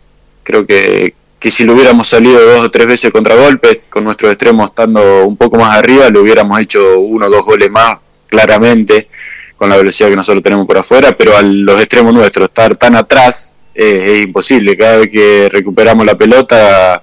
Creo 0.44 0.64
que, 0.64 1.14
que 1.40 1.50
si 1.50 1.64
lo 1.64 1.72
hubiéramos 1.72 2.06
salido 2.06 2.40
dos 2.40 2.66
o 2.66 2.70
tres 2.70 2.86
veces 2.86 3.10
contragolpe, 3.10 3.82
con 3.88 4.04
nuestros 4.04 4.30
extremos 4.30 4.66
estando 4.66 5.24
un 5.24 5.36
poco 5.36 5.56
más 5.56 5.76
arriba, 5.76 6.08
le 6.10 6.18
hubiéramos 6.18 6.60
hecho 6.60 7.00
uno 7.00 7.26
o 7.26 7.30
dos 7.30 7.44
goles 7.44 7.70
más, 7.70 7.96
claramente, 8.28 9.08
con 9.56 9.70
la 9.70 9.76
velocidad 9.76 10.10
que 10.10 10.16
nosotros 10.16 10.44
tenemos 10.44 10.66
por 10.66 10.78
afuera, 10.78 11.16
pero 11.16 11.36
a 11.36 11.42
los 11.42 11.80
extremos 11.80 12.14
nuestros 12.14 12.48
estar 12.48 12.76
tan 12.76 12.94
atrás 12.94 13.56
es 13.74 14.22
imposible. 14.22 14.76
Cada 14.76 14.98
vez 14.98 15.08
que 15.08 15.48
recuperamos 15.50 16.04
la 16.04 16.16
pelota, 16.16 17.02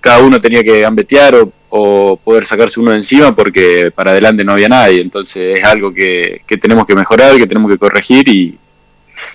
cada 0.00 0.18
uno 0.20 0.38
tenía 0.38 0.62
que 0.62 0.80
gambetear 0.80 1.34
o 1.34 1.52
o 1.76 2.16
poder 2.16 2.46
sacarse 2.46 2.78
uno 2.78 2.92
de 2.92 2.98
encima 2.98 3.34
porque 3.34 3.90
para 3.92 4.12
adelante 4.12 4.44
no 4.44 4.52
había 4.52 4.68
nadie. 4.68 5.00
Entonces 5.00 5.58
es 5.58 5.64
algo 5.64 5.92
que, 5.92 6.42
tenemos 6.60 6.86
que 6.86 6.94
mejorar, 6.94 7.36
que 7.36 7.48
tenemos 7.48 7.68
que 7.68 7.78
corregir 7.78 8.28
y, 8.28 8.56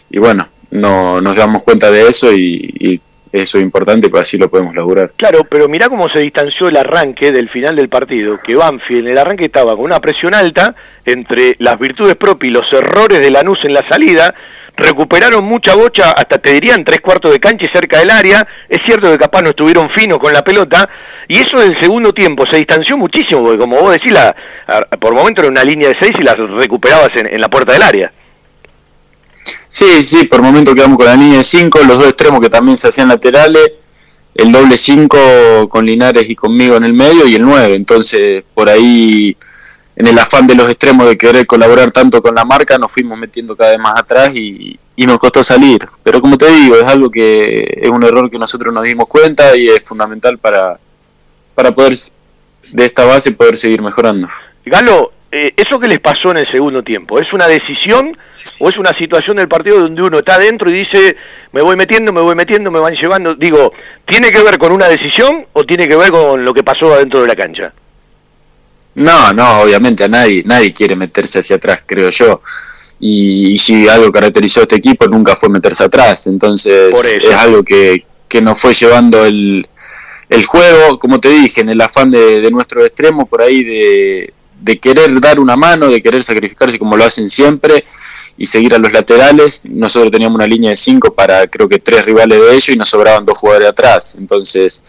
y 0.09 0.19
bueno, 0.19 0.47
no, 0.71 1.19
nos 1.19 1.35
damos 1.35 1.65
cuenta 1.65 1.91
de 1.91 2.07
eso 2.07 2.31
y, 2.31 3.01
eso 3.31 3.59
es 3.59 3.63
importante, 3.63 4.09
pues 4.09 4.21
así 4.21 4.39
lo 4.39 4.49
podemos 4.49 4.73
lograr. 4.73 5.11
Claro, 5.15 5.43
pero 5.43 5.67
mirá 5.67 5.87
cómo 5.87 6.09
se 6.09 6.17
distanció 6.17 6.67
el 6.67 6.77
arranque 6.77 7.31
del 7.31 7.47
final 7.49 7.75
del 7.75 7.87
partido, 7.87 8.39
que 8.43 8.55
Banfield 8.55 9.05
en 9.05 9.11
el 9.11 9.17
arranque 9.19 9.45
estaba 9.45 9.75
con 9.75 9.85
una 9.85 9.99
presión 9.99 10.33
alta 10.33 10.73
entre 11.05 11.55
las 11.59 11.77
virtudes 11.77 12.15
propias 12.15 12.49
y 12.49 12.53
los 12.53 12.73
errores 12.73 13.19
de 13.19 13.29
Lanús 13.29 13.59
en 13.65 13.73
la 13.73 13.87
salida, 13.87 14.33
recuperaron 14.79 15.43
mucha 15.43 15.75
bocha, 15.75 16.11
hasta 16.11 16.37
te 16.37 16.53
dirían 16.53 16.83
tres 16.83 17.01
cuartos 17.01 17.31
de 17.31 17.39
cancha 17.39 17.65
y 17.65 17.69
cerca 17.69 17.99
del 17.99 18.09
área, 18.09 18.47
es 18.67 18.79
cierto 18.85 19.11
que 19.11 19.17
capaz 19.17 19.41
no 19.41 19.49
estuvieron 19.49 19.89
finos 19.91 20.19
con 20.19 20.33
la 20.33 20.43
pelota, 20.43 20.89
y 21.27 21.37
eso 21.37 21.59
del 21.59 21.79
segundo 21.79 22.13
tiempo 22.13 22.45
se 22.49 22.57
distanció 22.57 22.97
muchísimo, 22.97 23.43
porque 23.43 23.59
como 23.59 23.79
vos 23.79 23.91
decís, 23.91 24.11
la, 24.11 24.35
por 24.99 25.13
momento 25.13 25.41
era 25.41 25.49
una 25.49 25.63
línea 25.63 25.89
de 25.89 25.97
seis 25.99 26.13
y 26.19 26.23
la 26.23 26.33
recuperabas 26.33 27.11
en, 27.15 27.39
la 27.39 27.49
puerta 27.49 27.73
del 27.73 27.83
área. 27.83 28.11
Sí, 29.67 30.03
sí, 30.03 30.25
por 30.25 30.41
momento 30.41 30.73
quedamos 30.73 30.97
con 30.97 31.05
la 31.05 31.15
línea 31.15 31.37
de 31.37 31.43
cinco, 31.43 31.79
los 31.85 31.97
dos 31.97 32.07
extremos 32.07 32.41
que 32.41 32.49
también 32.49 32.77
se 32.77 32.87
hacían 32.87 33.09
laterales, 33.09 33.73
el 34.35 34.51
doble 34.51 34.77
cinco 34.77 35.67
con 35.69 35.85
Linares 35.85 36.29
y 36.29 36.35
conmigo 36.35 36.77
en 36.77 36.83
el 36.83 36.93
medio 36.93 37.27
y 37.27 37.35
el 37.35 37.43
nueve, 37.43 37.75
entonces 37.75 38.43
por 38.53 38.69
ahí 38.69 39.35
en 39.99 40.07
el 40.07 40.17
afán 40.17 40.47
de 40.47 40.55
los 40.55 40.69
extremos 40.69 41.09
de 41.09 41.17
querer 41.17 41.45
colaborar 41.45 41.91
tanto 41.91 42.21
con 42.21 42.33
la 42.33 42.45
marca, 42.45 42.77
nos 42.77 42.89
fuimos 42.89 43.19
metiendo 43.19 43.53
cada 43.53 43.71
vez 43.71 43.79
más 43.79 43.99
atrás 43.99 44.33
y, 44.33 44.79
nos 45.05 45.19
costó 45.19 45.43
salir. 45.43 45.85
Pero 46.03 46.21
como 46.21 46.37
te 46.37 46.49
digo, 46.49 46.75
es 46.75 46.85
algo 46.85 47.09
que 47.09 47.79
es 47.81 47.89
un 47.89 48.03
error 48.03 48.29
que 48.29 48.37
nosotros 48.37 48.73
nos 48.73 48.83
dimos 48.83 49.07
cuenta 49.07 49.55
y 49.55 49.67
es 49.67 49.83
fundamental 49.83 50.37
para, 50.37 50.77
para 51.55 51.71
poder 51.71 51.93
de 52.71 52.85
esta 52.85 53.05
base 53.05 53.31
poder 53.31 53.57
seguir 53.57 53.81
mejorando. 53.81 54.27
Galo, 54.65 55.11
eh, 55.31 55.53
¿eso 55.55 55.79
que 55.79 55.87
les 55.87 55.99
pasó 55.99 56.31
en 56.31 56.37
el 56.37 56.51
segundo 56.51 56.83
tiempo? 56.83 57.19
¿Es 57.19 57.31
una 57.33 57.47
decisión 57.47 58.17
o 58.59 58.69
es 58.69 58.77
una 58.77 58.97
situación 58.97 59.37
del 59.37 59.47
partido 59.47 59.79
donde 59.79 60.01
uno 60.01 60.19
está 60.19 60.35
adentro 60.35 60.69
y 60.69 60.79
dice, 60.79 61.17
me 61.51 61.61
voy 61.61 61.75
metiendo, 61.75 62.13
me 62.13 62.21
voy 62.21 62.35
metiendo, 62.35 62.71
me 62.71 62.79
van 62.79 62.95
llevando? 62.95 63.35
Digo, 63.35 63.73
¿tiene 64.05 64.31
que 64.31 64.43
ver 64.43 64.57
con 64.57 64.71
una 64.71 64.87
decisión 64.87 65.45
o 65.53 65.65
tiene 65.65 65.87
que 65.87 65.95
ver 65.95 66.11
con 66.11 66.45
lo 66.45 66.53
que 66.53 66.63
pasó 66.63 66.93
adentro 66.93 67.21
de 67.21 67.27
la 67.27 67.35
cancha? 67.35 67.73
No, 68.95 69.31
no, 69.33 69.61
obviamente 69.61 70.03
a 70.03 70.07
nadie, 70.07 70.43
nadie 70.45 70.73
quiere 70.73 70.95
meterse 70.95 71.39
hacia 71.39 71.57
atrás, 71.57 71.83
creo 71.85 72.09
yo. 72.09 72.41
Y, 72.99 73.57
si 73.57 73.87
algo 73.87 74.11
caracterizó 74.11 74.59
a 74.59 74.63
este 74.63 74.75
equipo 74.75 75.07
nunca 75.07 75.35
fue 75.35 75.49
meterse 75.49 75.85
atrás, 75.85 76.27
entonces 76.27 76.93
es 77.21 77.35
algo 77.35 77.63
que, 77.63 78.05
que 78.27 78.41
nos 78.41 78.59
fue 78.59 78.73
llevando 78.73 79.25
el, 79.25 79.67
el 80.29 80.45
juego, 80.45 80.99
como 80.99 81.19
te 81.19 81.29
dije, 81.29 81.61
en 81.61 81.69
el 81.69 81.79
afán 81.79 82.11
de, 82.11 82.41
de 82.41 82.51
nuestro 82.51 82.85
extremo, 82.85 83.25
por 83.25 83.41
ahí 83.41 83.63
de, 83.63 84.33
de 84.61 84.79
querer 84.79 85.19
dar 85.21 85.39
una 85.39 85.55
mano, 85.55 85.89
de 85.89 86.01
querer 86.01 86.23
sacrificarse 86.23 86.77
como 86.77 86.97
lo 86.97 87.05
hacen 87.05 87.29
siempre 87.29 87.85
y 88.37 88.45
seguir 88.45 88.73
a 88.73 88.77
los 88.77 88.91
laterales. 88.91 89.63
Nosotros 89.65 90.11
teníamos 90.11 90.35
una 90.35 90.47
línea 90.47 90.71
de 90.71 90.75
cinco 90.75 91.13
para 91.13 91.47
creo 91.47 91.69
que 91.69 91.79
tres 91.79 92.05
rivales 92.05 92.39
de 92.39 92.51
ellos 92.51 92.69
y 92.69 92.75
nos 92.75 92.89
sobraban 92.89 93.25
dos 93.25 93.37
jugadores 93.37 93.69
atrás. 93.69 94.15
Entonces 94.19 94.81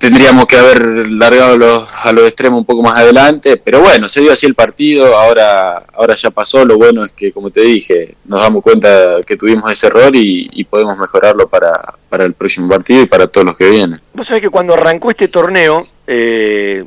tendríamos 0.00 0.46
que 0.46 0.56
haber 0.56 1.12
largado 1.12 1.58
los, 1.58 1.92
a 1.92 2.10
los 2.12 2.24
extremos 2.24 2.60
un 2.60 2.64
poco 2.64 2.82
más 2.82 2.96
adelante, 2.96 3.58
pero 3.58 3.80
bueno, 3.80 4.08
se 4.08 4.22
dio 4.22 4.32
así 4.32 4.46
el 4.46 4.54
partido, 4.54 5.14
ahora, 5.14 5.84
ahora 5.92 6.14
ya 6.14 6.30
pasó, 6.30 6.64
lo 6.64 6.78
bueno 6.78 7.04
es 7.04 7.12
que, 7.12 7.30
como 7.32 7.50
te 7.50 7.60
dije, 7.60 8.14
nos 8.24 8.40
damos 8.40 8.62
cuenta 8.62 9.18
que 9.26 9.36
tuvimos 9.36 9.70
ese 9.70 9.88
error 9.88 10.10
y, 10.14 10.64
podemos 10.70 10.96
mejorarlo 10.96 11.48
para, 11.48 11.94
para, 12.08 12.24
el 12.24 12.32
próximo 12.32 12.68
partido 12.68 13.02
y 13.02 13.06
para 13.06 13.26
todos 13.26 13.44
los 13.44 13.56
que 13.56 13.68
vienen. 13.68 14.00
Vos 14.14 14.26
sabés 14.26 14.40
que 14.40 14.48
cuando 14.48 14.74
arrancó 14.74 15.10
este 15.10 15.26
torneo, 15.26 15.80
eh, 16.06 16.84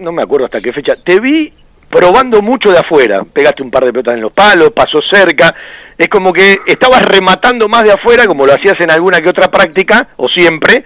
no 0.00 0.10
me 0.10 0.22
acuerdo 0.22 0.46
hasta 0.46 0.62
qué 0.62 0.72
fecha, 0.72 0.94
te 0.96 1.20
vi 1.20 1.52
probando 1.90 2.40
mucho 2.40 2.72
de 2.72 2.78
afuera, 2.78 3.24
pegaste 3.24 3.62
un 3.62 3.70
par 3.70 3.84
de 3.84 3.92
pelotas 3.92 4.14
en 4.14 4.22
los 4.22 4.32
palos, 4.32 4.72
pasó 4.72 5.00
cerca, 5.02 5.54
es 5.98 6.08
como 6.08 6.32
que 6.32 6.56
estabas 6.66 7.02
rematando 7.02 7.68
más 7.68 7.84
de 7.84 7.92
afuera 7.92 8.26
como 8.26 8.46
lo 8.46 8.54
hacías 8.54 8.80
en 8.80 8.90
alguna 8.90 9.20
que 9.20 9.28
otra 9.28 9.50
práctica, 9.50 10.08
o 10.16 10.28
siempre, 10.28 10.84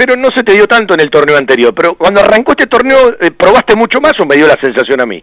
pero 0.00 0.16
no 0.16 0.30
se 0.30 0.42
te 0.42 0.54
dio 0.54 0.66
tanto 0.66 0.94
en 0.94 1.00
el 1.00 1.10
torneo 1.10 1.36
anterior. 1.36 1.74
Pero 1.74 1.94
cuando 1.94 2.22
arrancó 2.22 2.52
este 2.52 2.66
torneo, 2.66 3.18
eh, 3.20 3.32
¿probaste 3.32 3.76
mucho 3.76 4.00
más 4.00 4.18
o 4.18 4.24
me 4.24 4.34
dio 4.34 4.46
la 4.46 4.58
sensación 4.58 4.98
a 4.98 5.04
mí? 5.04 5.22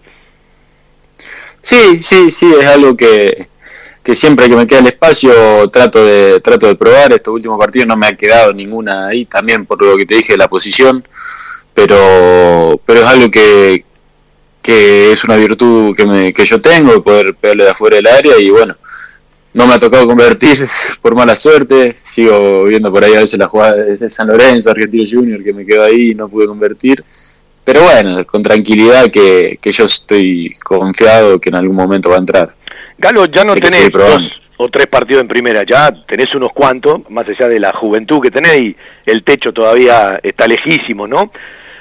Sí, 1.60 2.00
sí, 2.00 2.30
sí, 2.30 2.54
es 2.60 2.68
algo 2.68 2.96
que, 2.96 3.48
que 4.04 4.14
siempre 4.14 4.48
que 4.48 4.56
me 4.56 4.68
queda 4.68 4.82
el 4.82 4.86
espacio 4.86 5.68
trato 5.72 6.06
de 6.06 6.42
trato 6.42 6.68
de 6.68 6.76
probar. 6.76 7.12
Estos 7.12 7.34
últimos 7.34 7.58
partidos 7.58 7.88
no 7.88 7.98
me 7.98 8.06
ha 8.06 8.14
quedado 8.14 8.54
ninguna 8.54 9.08
ahí, 9.08 9.26
también 9.26 9.66
por 9.66 9.82
lo 9.82 9.98
que 9.98 10.06
te 10.06 10.14
dije 10.14 10.34
de 10.34 10.38
la 10.38 10.48
posición, 10.48 11.04
pero, 11.74 12.80
pero 12.86 13.00
es 13.00 13.06
algo 13.08 13.32
que, 13.32 13.84
que 14.62 15.12
es 15.12 15.24
una 15.24 15.38
virtud 15.38 15.96
que, 15.96 16.06
me, 16.06 16.32
que 16.32 16.46
yo 16.46 16.62
tengo, 16.62 17.02
poder 17.02 17.34
pegarle 17.34 17.64
de 17.64 17.72
afuera 17.72 17.96
del 17.96 18.06
área 18.06 18.38
y 18.38 18.52
bueno, 18.52 18.76
no 19.58 19.66
me 19.66 19.74
ha 19.74 19.80
tocado 19.80 20.06
convertir 20.06 20.56
por 21.02 21.16
mala 21.16 21.36
suerte. 21.36 21.96
Sigo 22.00 22.66
viendo 22.66 22.92
por 22.92 23.04
ahí 23.04 23.16
a 23.16 23.22
veces 23.22 23.40
la 23.40 23.48
jugada 23.48 23.76
de 23.76 24.10
San 24.10 24.28
Lorenzo, 24.28 24.70
Argentino 24.70 25.04
Junior, 25.10 25.44
que 25.44 25.52
me 25.52 25.66
quedo 25.66 25.84
ahí 25.84 26.12
y 26.12 26.16
no 26.16 26.30
pude 26.30 26.46
convertir. 26.46 27.04
Pero 27.64 27.82
bueno, 27.82 28.24
con 28.26 28.44
tranquilidad 28.44 29.10
que, 29.10 29.60
yo 29.62 29.86
estoy 29.86 30.56
confiado 30.64 31.40
que 31.40 31.50
en 31.50 31.56
algún 31.56 31.76
momento 31.76 32.10
va 32.10 32.16
a 32.16 32.20
entrar. 32.20 32.56
Galo, 32.98 33.26
ya 33.26 33.44
no 33.44 33.56
tenés 33.56 33.92
dos 33.92 34.32
o 34.58 34.70
tres 34.70 34.88
partidos 34.88 35.22
en 35.22 35.28
primera, 35.28 35.64
ya 35.64 35.92
tenés 36.08 36.34
unos 36.34 36.52
cuantos, 36.54 37.02
más 37.10 37.28
allá 37.28 37.48
de 37.48 37.60
la 37.60 37.74
juventud 37.74 38.22
que 38.22 38.32
tenés 38.32 38.60
y 38.60 38.76
el 39.06 39.24
techo 39.24 39.54
todavía 39.54 40.20
está 40.24 40.48
lejísimo, 40.48 41.08
¿no? 41.08 41.32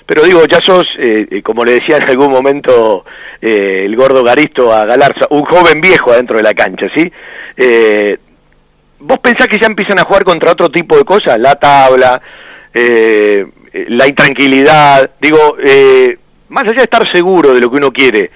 Pero 0.06 0.22
digo, 0.22 0.44
ya 0.46 0.60
sos, 0.60 0.86
eh, 0.98 1.26
eh, 1.30 1.42
como 1.42 1.64
le 1.64 1.72
decía 1.72 1.96
en 1.98 2.04
algún 2.04 2.30
momento 2.30 3.04
eh, 3.40 3.82
el 3.84 3.96
gordo 3.96 4.22
Garisto 4.22 4.72
a 4.72 4.84
Galarza, 4.84 5.26
un 5.30 5.44
joven 5.44 5.80
viejo 5.80 6.12
adentro 6.12 6.36
de 6.36 6.42
la 6.42 6.54
cancha, 6.54 6.88
¿sí? 6.94 7.10
¿Vos 8.98 9.18
pensás 9.18 9.46
que 9.48 9.58
ya 9.58 9.66
empiezan 9.66 9.98
a 9.98 10.04
jugar 10.04 10.24
contra 10.24 10.52
otro 10.52 10.70
tipo 10.70 10.96
de 10.96 11.04
cosas? 11.04 11.38
La 11.38 11.56
tabla, 11.56 12.20
la 12.72 14.08
intranquilidad, 14.08 15.10
digo, 15.20 15.56
más 16.48 16.64
allá 16.64 16.76
de 16.76 16.82
estar 16.84 17.10
seguro 17.12 17.54
de 17.54 17.60
lo 17.60 17.70
que 17.70 17.76
uno 17.76 17.92
quiere, 17.92 18.30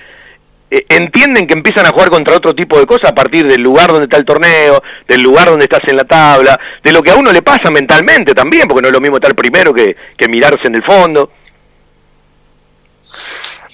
entienden 0.70 1.46
que 1.46 1.54
empiezan 1.54 1.86
a 1.86 1.90
jugar 1.90 2.10
contra 2.10 2.36
otro 2.36 2.54
tipo 2.54 2.78
de 2.78 2.86
cosas 2.86 3.10
a 3.10 3.14
partir 3.14 3.46
del 3.46 3.60
lugar 3.60 3.88
donde 3.88 4.04
está 4.04 4.18
el 4.18 4.24
torneo, 4.24 4.82
del 5.08 5.20
lugar 5.20 5.48
donde 5.48 5.64
estás 5.64 5.80
en 5.88 5.96
la 5.96 6.04
tabla, 6.04 6.58
de 6.82 6.92
lo 6.92 7.02
que 7.02 7.10
a 7.10 7.16
uno 7.16 7.32
le 7.32 7.42
pasa 7.42 7.70
mentalmente 7.70 8.34
también, 8.34 8.68
porque 8.68 8.82
no 8.82 8.88
es 8.88 8.94
lo 8.94 9.00
mismo 9.00 9.16
estar 9.16 9.34
primero 9.34 9.74
que, 9.74 9.96
que 10.16 10.28
mirarse 10.28 10.68
en 10.68 10.76
el 10.76 10.84
fondo. 10.84 11.32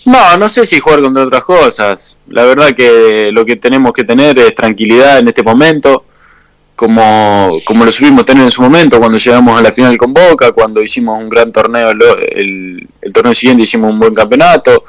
No, 0.07 0.37
no 0.39 0.49
sé 0.49 0.65
si 0.65 0.79
jugar 0.79 1.03
contra 1.03 1.25
otras 1.25 1.45
cosas. 1.45 2.19
La 2.29 2.45
verdad 2.45 2.73
que 2.75 3.31
lo 3.33 3.45
que 3.45 3.57
tenemos 3.57 3.93
que 3.93 4.05
tener 4.05 4.39
es 4.39 4.55
tranquilidad 4.55 5.19
en 5.19 5.29
este 5.29 5.43
momento. 5.43 6.05
como, 6.77 7.51
como 7.65 7.85
lo 7.85 7.91
supimos 7.91 8.25
tener 8.25 8.45
en 8.45 8.51
su 8.51 8.63
momento 8.63 8.99
cuando 8.99 9.19
llegamos 9.19 9.59
a 9.59 9.63
la 9.63 9.73
final 9.73 9.97
con 9.97 10.13
Boca, 10.13 10.53
cuando 10.53 10.83
hicimos 10.83 11.19
un 11.19 11.29
gran 11.29 11.51
torneo, 11.51 11.91
el, 11.91 12.87
el 13.01 13.13
torneo 13.13 13.35
siguiente 13.35 13.65
hicimos 13.65 13.91
un 13.91 13.99
buen 13.99 14.15
campeonato, 14.15 14.85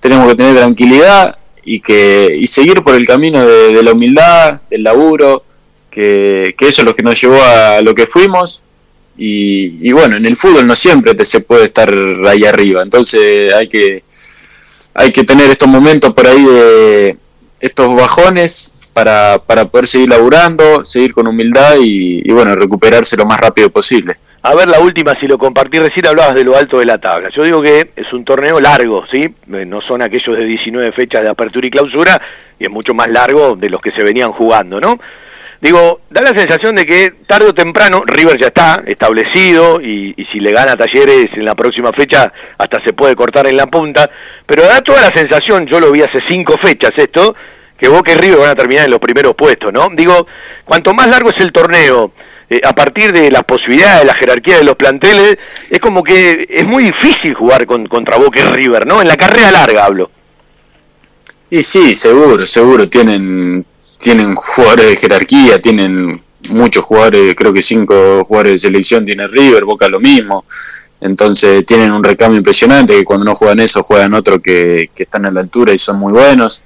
tenemos 0.00 0.28
que 0.28 0.36
tener 0.36 0.56
tranquilidad 0.56 1.36
y 1.64 1.80
que 1.80 2.36
y 2.40 2.46
seguir 2.46 2.82
por 2.82 2.94
el 2.94 3.06
camino 3.06 3.44
de, 3.44 3.82
la 3.82 3.92
humildad, 3.92 4.62
del 4.70 4.84
laburo, 4.84 5.44
que, 5.90 6.54
que, 6.56 6.68
eso 6.68 6.82
es 6.82 6.86
lo 6.86 6.94
que 6.94 7.02
nos 7.02 7.20
llevó 7.20 7.42
a 7.42 7.80
lo 7.82 7.94
que 7.94 8.06
fuimos. 8.06 8.62
Y, 9.16 9.86
y, 9.86 9.92
bueno, 9.92 10.16
en 10.16 10.24
el 10.24 10.36
fútbol 10.36 10.66
no 10.66 10.74
siempre 10.74 11.14
te 11.14 11.24
se 11.24 11.40
puede 11.40 11.66
estar 11.66 11.92
ahí 12.26 12.44
arriba, 12.44 12.82
entonces 12.82 13.52
hay 13.52 13.68
que, 13.68 14.04
hay 14.94 15.12
que 15.12 15.24
tener 15.24 15.50
estos 15.50 15.68
momentos 15.68 16.12
por 16.12 16.26
ahí 16.26 16.44
de 16.44 17.16
estos 17.60 17.94
bajones 17.94 18.74
para, 18.92 19.38
para 19.38 19.66
poder 19.66 19.88
seguir 19.88 20.08
laburando, 20.08 20.84
seguir 20.84 21.12
con 21.12 21.26
humildad 21.26 21.76
y, 21.80 22.30
bueno, 22.32 22.54
recuperarse 22.54 23.16
lo 23.16 23.24
más 23.24 23.40
rápido 23.40 23.70
posible. 23.70 24.16
A 24.42 24.54
ver, 24.54 24.68
la 24.68 24.80
última, 24.80 25.14
si 25.20 25.28
lo 25.28 25.38
compartí 25.38 25.78
recién, 25.78 26.06
hablabas 26.06 26.34
de 26.34 26.42
lo 26.42 26.56
alto 26.56 26.80
de 26.80 26.84
la 26.84 26.98
tabla. 26.98 27.30
Yo 27.30 27.44
digo 27.44 27.62
que 27.62 27.92
es 27.94 28.12
un 28.12 28.24
torneo 28.24 28.60
largo, 28.60 29.04
¿sí? 29.08 29.22
Eh, 29.52 29.64
no 29.64 29.80
son 29.80 30.02
aquellos 30.02 30.36
de 30.36 30.44
19 30.44 30.90
fechas 30.92 31.22
de 31.22 31.28
apertura 31.28 31.66
y 31.66 31.70
clausura, 31.70 32.20
y 32.58 32.64
es 32.64 32.70
mucho 32.70 32.92
más 32.92 33.08
largo 33.08 33.54
de 33.54 33.70
los 33.70 33.80
que 33.80 33.92
se 33.92 34.02
venían 34.02 34.32
jugando, 34.32 34.80
¿no? 34.80 34.98
Digo, 35.62 36.00
da 36.10 36.22
la 36.22 36.36
sensación 36.36 36.74
de 36.74 36.84
que 36.84 37.14
tarde 37.24 37.46
o 37.46 37.54
temprano 37.54 38.02
River 38.04 38.36
ya 38.36 38.48
está 38.48 38.82
establecido 38.84 39.80
y, 39.80 40.12
si 40.32 40.40
le 40.40 40.50
gana 40.50 40.76
Talleres 40.76 41.30
en 41.34 41.44
la 41.44 41.54
próxima 41.54 41.92
fecha 41.92 42.32
hasta 42.58 42.82
se 42.82 42.92
puede 42.92 43.14
cortar 43.14 43.46
en 43.46 43.56
la 43.56 43.68
punta, 43.68 44.10
pero 44.44 44.64
da 44.64 44.80
toda 44.80 45.00
la 45.02 45.16
sensación, 45.16 45.68
yo 45.68 45.78
lo 45.78 45.92
vi 45.92 46.02
hace 46.02 46.18
cinco 46.28 46.56
fechas 46.60 46.90
esto, 46.96 47.36
que 47.78 47.88
Boca 47.88 48.10
y 48.10 48.16
River 48.16 48.40
van 48.40 48.50
a 48.50 48.54
terminar 48.56 48.86
en 48.86 48.90
los 48.90 48.98
primeros 48.98 49.36
puestos, 49.36 49.72
¿no? 49.72 49.88
Digo, 49.92 50.26
cuanto 50.64 50.94
más 50.94 51.06
largo 51.06 51.30
es 51.30 51.38
el 51.38 51.52
torneo, 51.52 52.10
eh, 52.50 52.60
a 52.64 52.74
partir 52.74 53.12
de 53.12 53.30
las 53.30 53.44
posibilidades, 53.44 54.00
de 54.00 54.06
la 54.06 54.14
jerarquía 54.14 54.56
de 54.56 54.64
los 54.64 54.74
planteles, 54.74 55.38
es 55.70 55.78
como 55.78 56.02
que 56.02 56.44
es 56.50 56.64
muy 56.66 56.86
difícil 56.86 57.34
jugar 57.34 57.66
con, 57.66 57.86
contra 57.86 58.16
Boca 58.16 58.40
y 58.40 58.42
River, 58.42 58.84
¿no? 58.84 59.00
En 59.00 59.06
la 59.06 59.16
carrera 59.16 59.52
larga 59.52 59.84
hablo. 59.84 60.10
Y 61.50 61.62
sí, 61.62 61.94
seguro, 61.94 62.46
seguro, 62.46 62.88
tienen, 62.88 63.64
tienen 64.02 64.34
jugadores 64.34 64.86
de 64.86 64.96
jerarquía, 64.96 65.62
tienen 65.62 66.20
muchos 66.50 66.84
jugadores, 66.84 67.34
creo 67.36 67.52
que 67.52 67.62
cinco 67.62 68.24
jugadores 68.24 68.54
de 68.54 68.58
selección 68.58 69.06
tiene 69.06 69.28
River, 69.28 69.64
Boca 69.64 69.88
lo 69.88 70.00
mismo, 70.00 70.44
entonces 71.00 71.64
tienen 71.64 71.92
un 71.92 72.02
recambio 72.02 72.36
impresionante, 72.36 72.96
que 72.96 73.04
cuando 73.04 73.24
no 73.24 73.36
juegan 73.36 73.60
eso 73.60 73.82
juegan 73.84 74.12
otro 74.14 74.42
que, 74.42 74.90
que 74.94 75.04
están 75.04 75.24
a 75.24 75.30
la 75.30 75.40
altura 75.40 75.72
y 75.72 75.78
son 75.78 75.98
muy 75.98 76.12
buenos, 76.12 76.62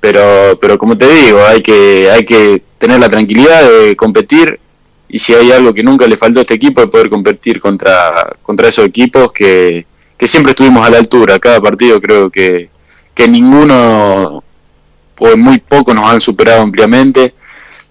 pero, 0.00 0.58
pero 0.58 0.78
como 0.78 0.96
te 0.96 1.06
digo, 1.06 1.44
hay 1.44 1.60
que, 1.60 2.10
hay 2.10 2.24
que 2.24 2.62
tener 2.78 2.98
la 2.98 3.10
tranquilidad 3.10 3.70
de 3.70 3.94
competir 3.94 4.58
y 5.06 5.18
si 5.18 5.34
hay 5.34 5.52
algo 5.52 5.74
que 5.74 5.82
nunca 5.82 6.06
le 6.06 6.16
faltó 6.16 6.38
a 6.38 6.42
este 6.42 6.54
equipo 6.54 6.82
es 6.82 6.88
poder 6.88 7.10
competir 7.10 7.60
contra, 7.60 8.36
contra 8.42 8.68
esos 8.68 8.86
equipos 8.86 9.30
que, 9.32 9.86
siempre 10.24 10.52
estuvimos 10.52 10.86
a 10.86 10.88
la 10.88 10.96
altura. 10.96 11.38
Cada 11.38 11.60
partido 11.60 12.00
creo 12.00 12.30
que, 12.30 12.70
que 13.14 13.28
ninguno 13.28 14.42
o 15.18 15.36
muy 15.36 15.58
poco 15.58 15.94
nos 15.94 16.10
han 16.10 16.20
superado 16.20 16.62
ampliamente. 16.62 17.34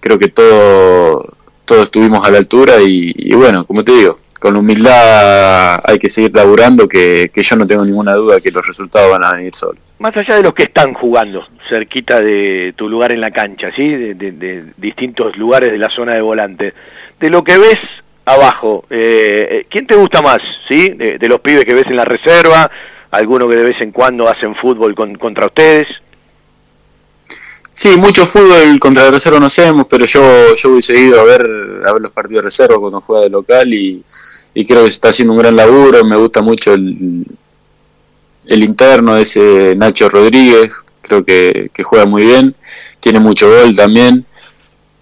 Creo 0.00 0.18
que 0.18 0.28
todo, 0.28 1.36
todos 1.64 1.84
estuvimos 1.84 2.26
a 2.26 2.30
la 2.30 2.38
altura 2.38 2.74
y, 2.80 3.32
bueno, 3.34 3.64
como 3.64 3.84
te 3.84 3.92
digo, 3.92 4.18
con 4.38 4.56
humildad 4.56 5.80
hay 5.88 5.98
que 5.98 6.10
seguir 6.10 6.34
laburando 6.34 6.86
que, 6.86 7.30
que, 7.32 7.42
yo 7.42 7.56
no 7.56 7.66
tengo 7.66 7.84
ninguna 7.84 8.14
duda 8.14 8.40
que 8.42 8.50
los 8.50 8.66
resultados 8.66 9.10
van 9.10 9.24
a 9.24 9.32
venir 9.32 9.54
solos. 9.54 9.94
Más 9.98 10.14
allá 10.16 10.36
de 10.36 10.42
los 10.42 10.52
que 10.52 10.64
están 10.64 10.92
jugando 10.92 11.46
cerquita 11.68 12.20
de 12.20 12.74
tu 12.76 12.90
lugar 12.90 13.12
en 13.12 13.22
la 13.22 13.30
cancha, 13.30 13.70
¿sí? 13.74 13.88
de, 13.88 14.14
de 14.14 14.64
distintos 14.76 15.36
lugares 15.38 15.72
de 15.72 15.78
la 15.78 15.88
zona 15.88 16.14
de 16.14 16.20
volante, 16.20 16.74
de 17.18 17.30
lo 17.30 17.42
que 17.42 17.56
ves 17.56 17.78
abajo, 18.24 18.84
eh, 18.90 19.66
¿quién 19.68 19.86
te 19.86 19.96
gusta 19.96 20.22
más? 20.22 20.40
¿sí? 20.68 20.90
De, 20.90 21.28
los 21.28 21.40
pibes 21.40 21.64
que 21.64 21.74
ves 21.74 21.86
en 21.86 21.96
la 21.96 22.04
reserva, 22.04 22.70
alguno 23.10 23.48
que 23.48 23.56
de 23.56 23.64
vez 23.64 23.80
en 23.80 23.92
cuando 23.92 24.28
hacen 24.28 24.54
fútbol 24.54 24.94
contra 24.94 25.46
ustedes. 25.46 25.88
Sí, 27.74 27.96
mucho 27.96 28.26
fútbol 28.26 28.78
contra 28.78 29.04
la 29.04 29.10
reserva 29.10 29.40
no 29.40 29.46
hacemos, 29.46 29.86
pero 29.88 30.06
yo, 30.06 30.54
yo 30.54 30.70
voy 30.70 30.82
seguido 30.82 31.20
a 31.20 31.24
ver, 31.24 31.42
a 31.86 31.92
ver 31.92 32.02
los 32.02 32.12
partidos 32.12 32.44
de 32.44 32.48
reserva 32.48 32.78
cuando 32.78 33.00
juega 33.00 33.24
de 33.24 33.30
local 33.30 33.74
y, 33.74 34.02
creo 34.66 34.84
que 34.84 34.90
se 34.90 34.94
está 34.94 35.08
haciendo 35.08 35.32
un 35.32 35.40
gran 35.40 35.56
laburo, 35.56 36.04
me 36.04 36.16
gusta 36.16 36.40
mucho 36.40 36.72
el, 36.74 37.26
el 38.46 38.62
interno 38.62 39.16
de 39.16 39.22
ese 39.22 39.74
Nacho 39.76 40.08
Rodríguez, 40.08 40.72
creo 41.02 41.24
que, 41.24 41.70
que 41.74 41.82
juega 41.82 42.06
muy 42.06 42.24
bien, 42.24 42.54
tiene 43.00 43.18
mucho 43.18 43.48
gol 43.50 43.74
también 43.74 44.24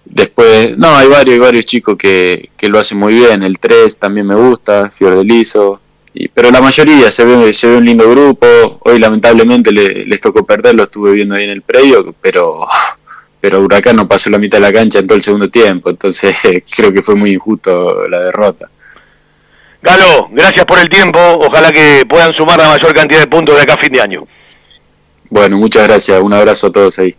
Después, 0.05 0.77
no, 0.77 0.95
hay 0.95 1.09
varios, 1.09 1.35
hay 1.35 1.39
varios 1.39 1.65
chicos 1.65 1.97
que, 1.97 2.51
que 2.57 2.69
lo 2.69 2.79
hacen 2.79 2.99
muy 2.99 3.15
bien. 3.15 3.43
El 3.43 3.59
3 3.59 3.97
también 3.97 4.27
me 4.27 4.35
gusta, 4.35 4.91
Fiordelizo. 4.91 5.81
Y, 6.15 6.29
pero 6.29 6.51
la 6.51 6.61
mayoría 6.61 7.11
se 7.11 7.25
ve, 7.25 7.53
se 7.53 7.69
ve 7.69 7.77
un 7.77 7.85
lindo 7.85 8.09
grupo. 8.11 8.47
Hoy 8.81 8.99
lamentablemente 8.99 9.73
les 9.73 10.21
tocó 10.21 10.45
perder, 10.45 10.75
lo 10.75 10.85
estuve 10.85 11.13
viendo 11.13 11.35
ahí 11.35 11.45
en 11.45 11.51
el 11.51 11.63
predio, 11.63 12.15
pero, 12.21 12.67
pero 13.41 13.61
Huracán 13.61 13.97
no 13.97 14.09
pasó 14.09 14.31
la 14.31 14.39
mitad 14.39 14.59
de 14.59 14.63
la 14.63 14.73
cancha 14.73 14.99
en 14.99 15.07
todo 15.07 15.17
el 15.17 15.23
segundo 15.23 15.51
tiempo. 15.51 15.91
Entonces 15.91 16.37
creo 16.77 16.93
que 16.93 17.03
fue 17.03 17.15
muy 17.15 17.33
injusto 17.33 18.09
la 18.09 18.21
derrota. 18.21 18.69
Galo, 19.83 20.29
gracias 20.31 20.65
por 20.65 20.79
el 20.79 20.89
tiempo. 20.89 21.19
Ojalá 21.19 21.73
que 21.73 22.05
puedan 22.09 22.33
sumar 22.35 22.59
la 22.59 22.69
mayor 22.69 22.95
cantidad 22.95 23.21
de 23.21 23.27
puntos 23.27 23.57
de 23.57 23.63
acá 23.63 23.75
a 23.75 23.79
fin 23.79 23.93
de 23.93 24.01
año. 24.01 24.27
Bueno, 25.29 25.57
muchas 25.57 25.89
gracias. 25.89 26.21
Un 26.21 26.35
abrazo 26.35 26.69
a 26.69 26.73
todos 26.73 26.99
ahí. 26.99 27.17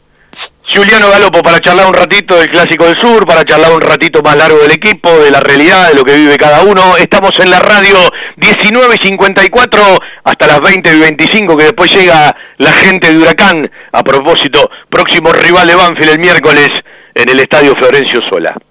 Juliano 0.66 1.10
Galopo 1.10 1.44
para 1.44 1.60
charlar 1.60 1.86
un 1.86 1.94
ratito 1.94 2.36
del 2.36 2.50
Clásico 2.50 2.86
del 2.86 3.00
Sur, 3.00 3.28
para 3.28 3.46
charlar 3.46 3.74
un 3.74 3.82
ratito 3.82 4.24
más 4.24 4.36
largo 4.36 4.58
del 4.60 4.72
equipo, 4.72 5.10
de 5.20 5.30
la 5.30 5.40
realidad, 5.40 5.90
de 5.90 5.96
lo 5.96 6.04
que 6.04 6.16
vive 6.16 6.36
cada 6.38 6.62
uno. 6.62 6.98
Estamos 6.98 7.32
en 7.40 7.52
la 7.52 7.60
radio 7.60 7.98
19.54 8.38 10.00
hasta 10.24 10.48
las 10.48 10.60
20.25 10.60 11.58
que 11.58 11.66
después 11.66 11.94
llega 11.94 12.36
la 12.58 12.72
gente 12.72 13.12
de 13.12 13.20
Huracán. 13.20 13.70
A 13.92 14.04
propósito, 14.04 14.70
próximo 14.90 15.32
rival 15.32 15.68
de 15.68 15.76
Banfield 15.76 16.12
el 16.14 16.20
miércoles 16.20 16.70
en 17.14 17.30
el 17.30 17.40
Estadio 17.40 17.76
Florencio 17.76 18.22
Sola. 18.30 18.56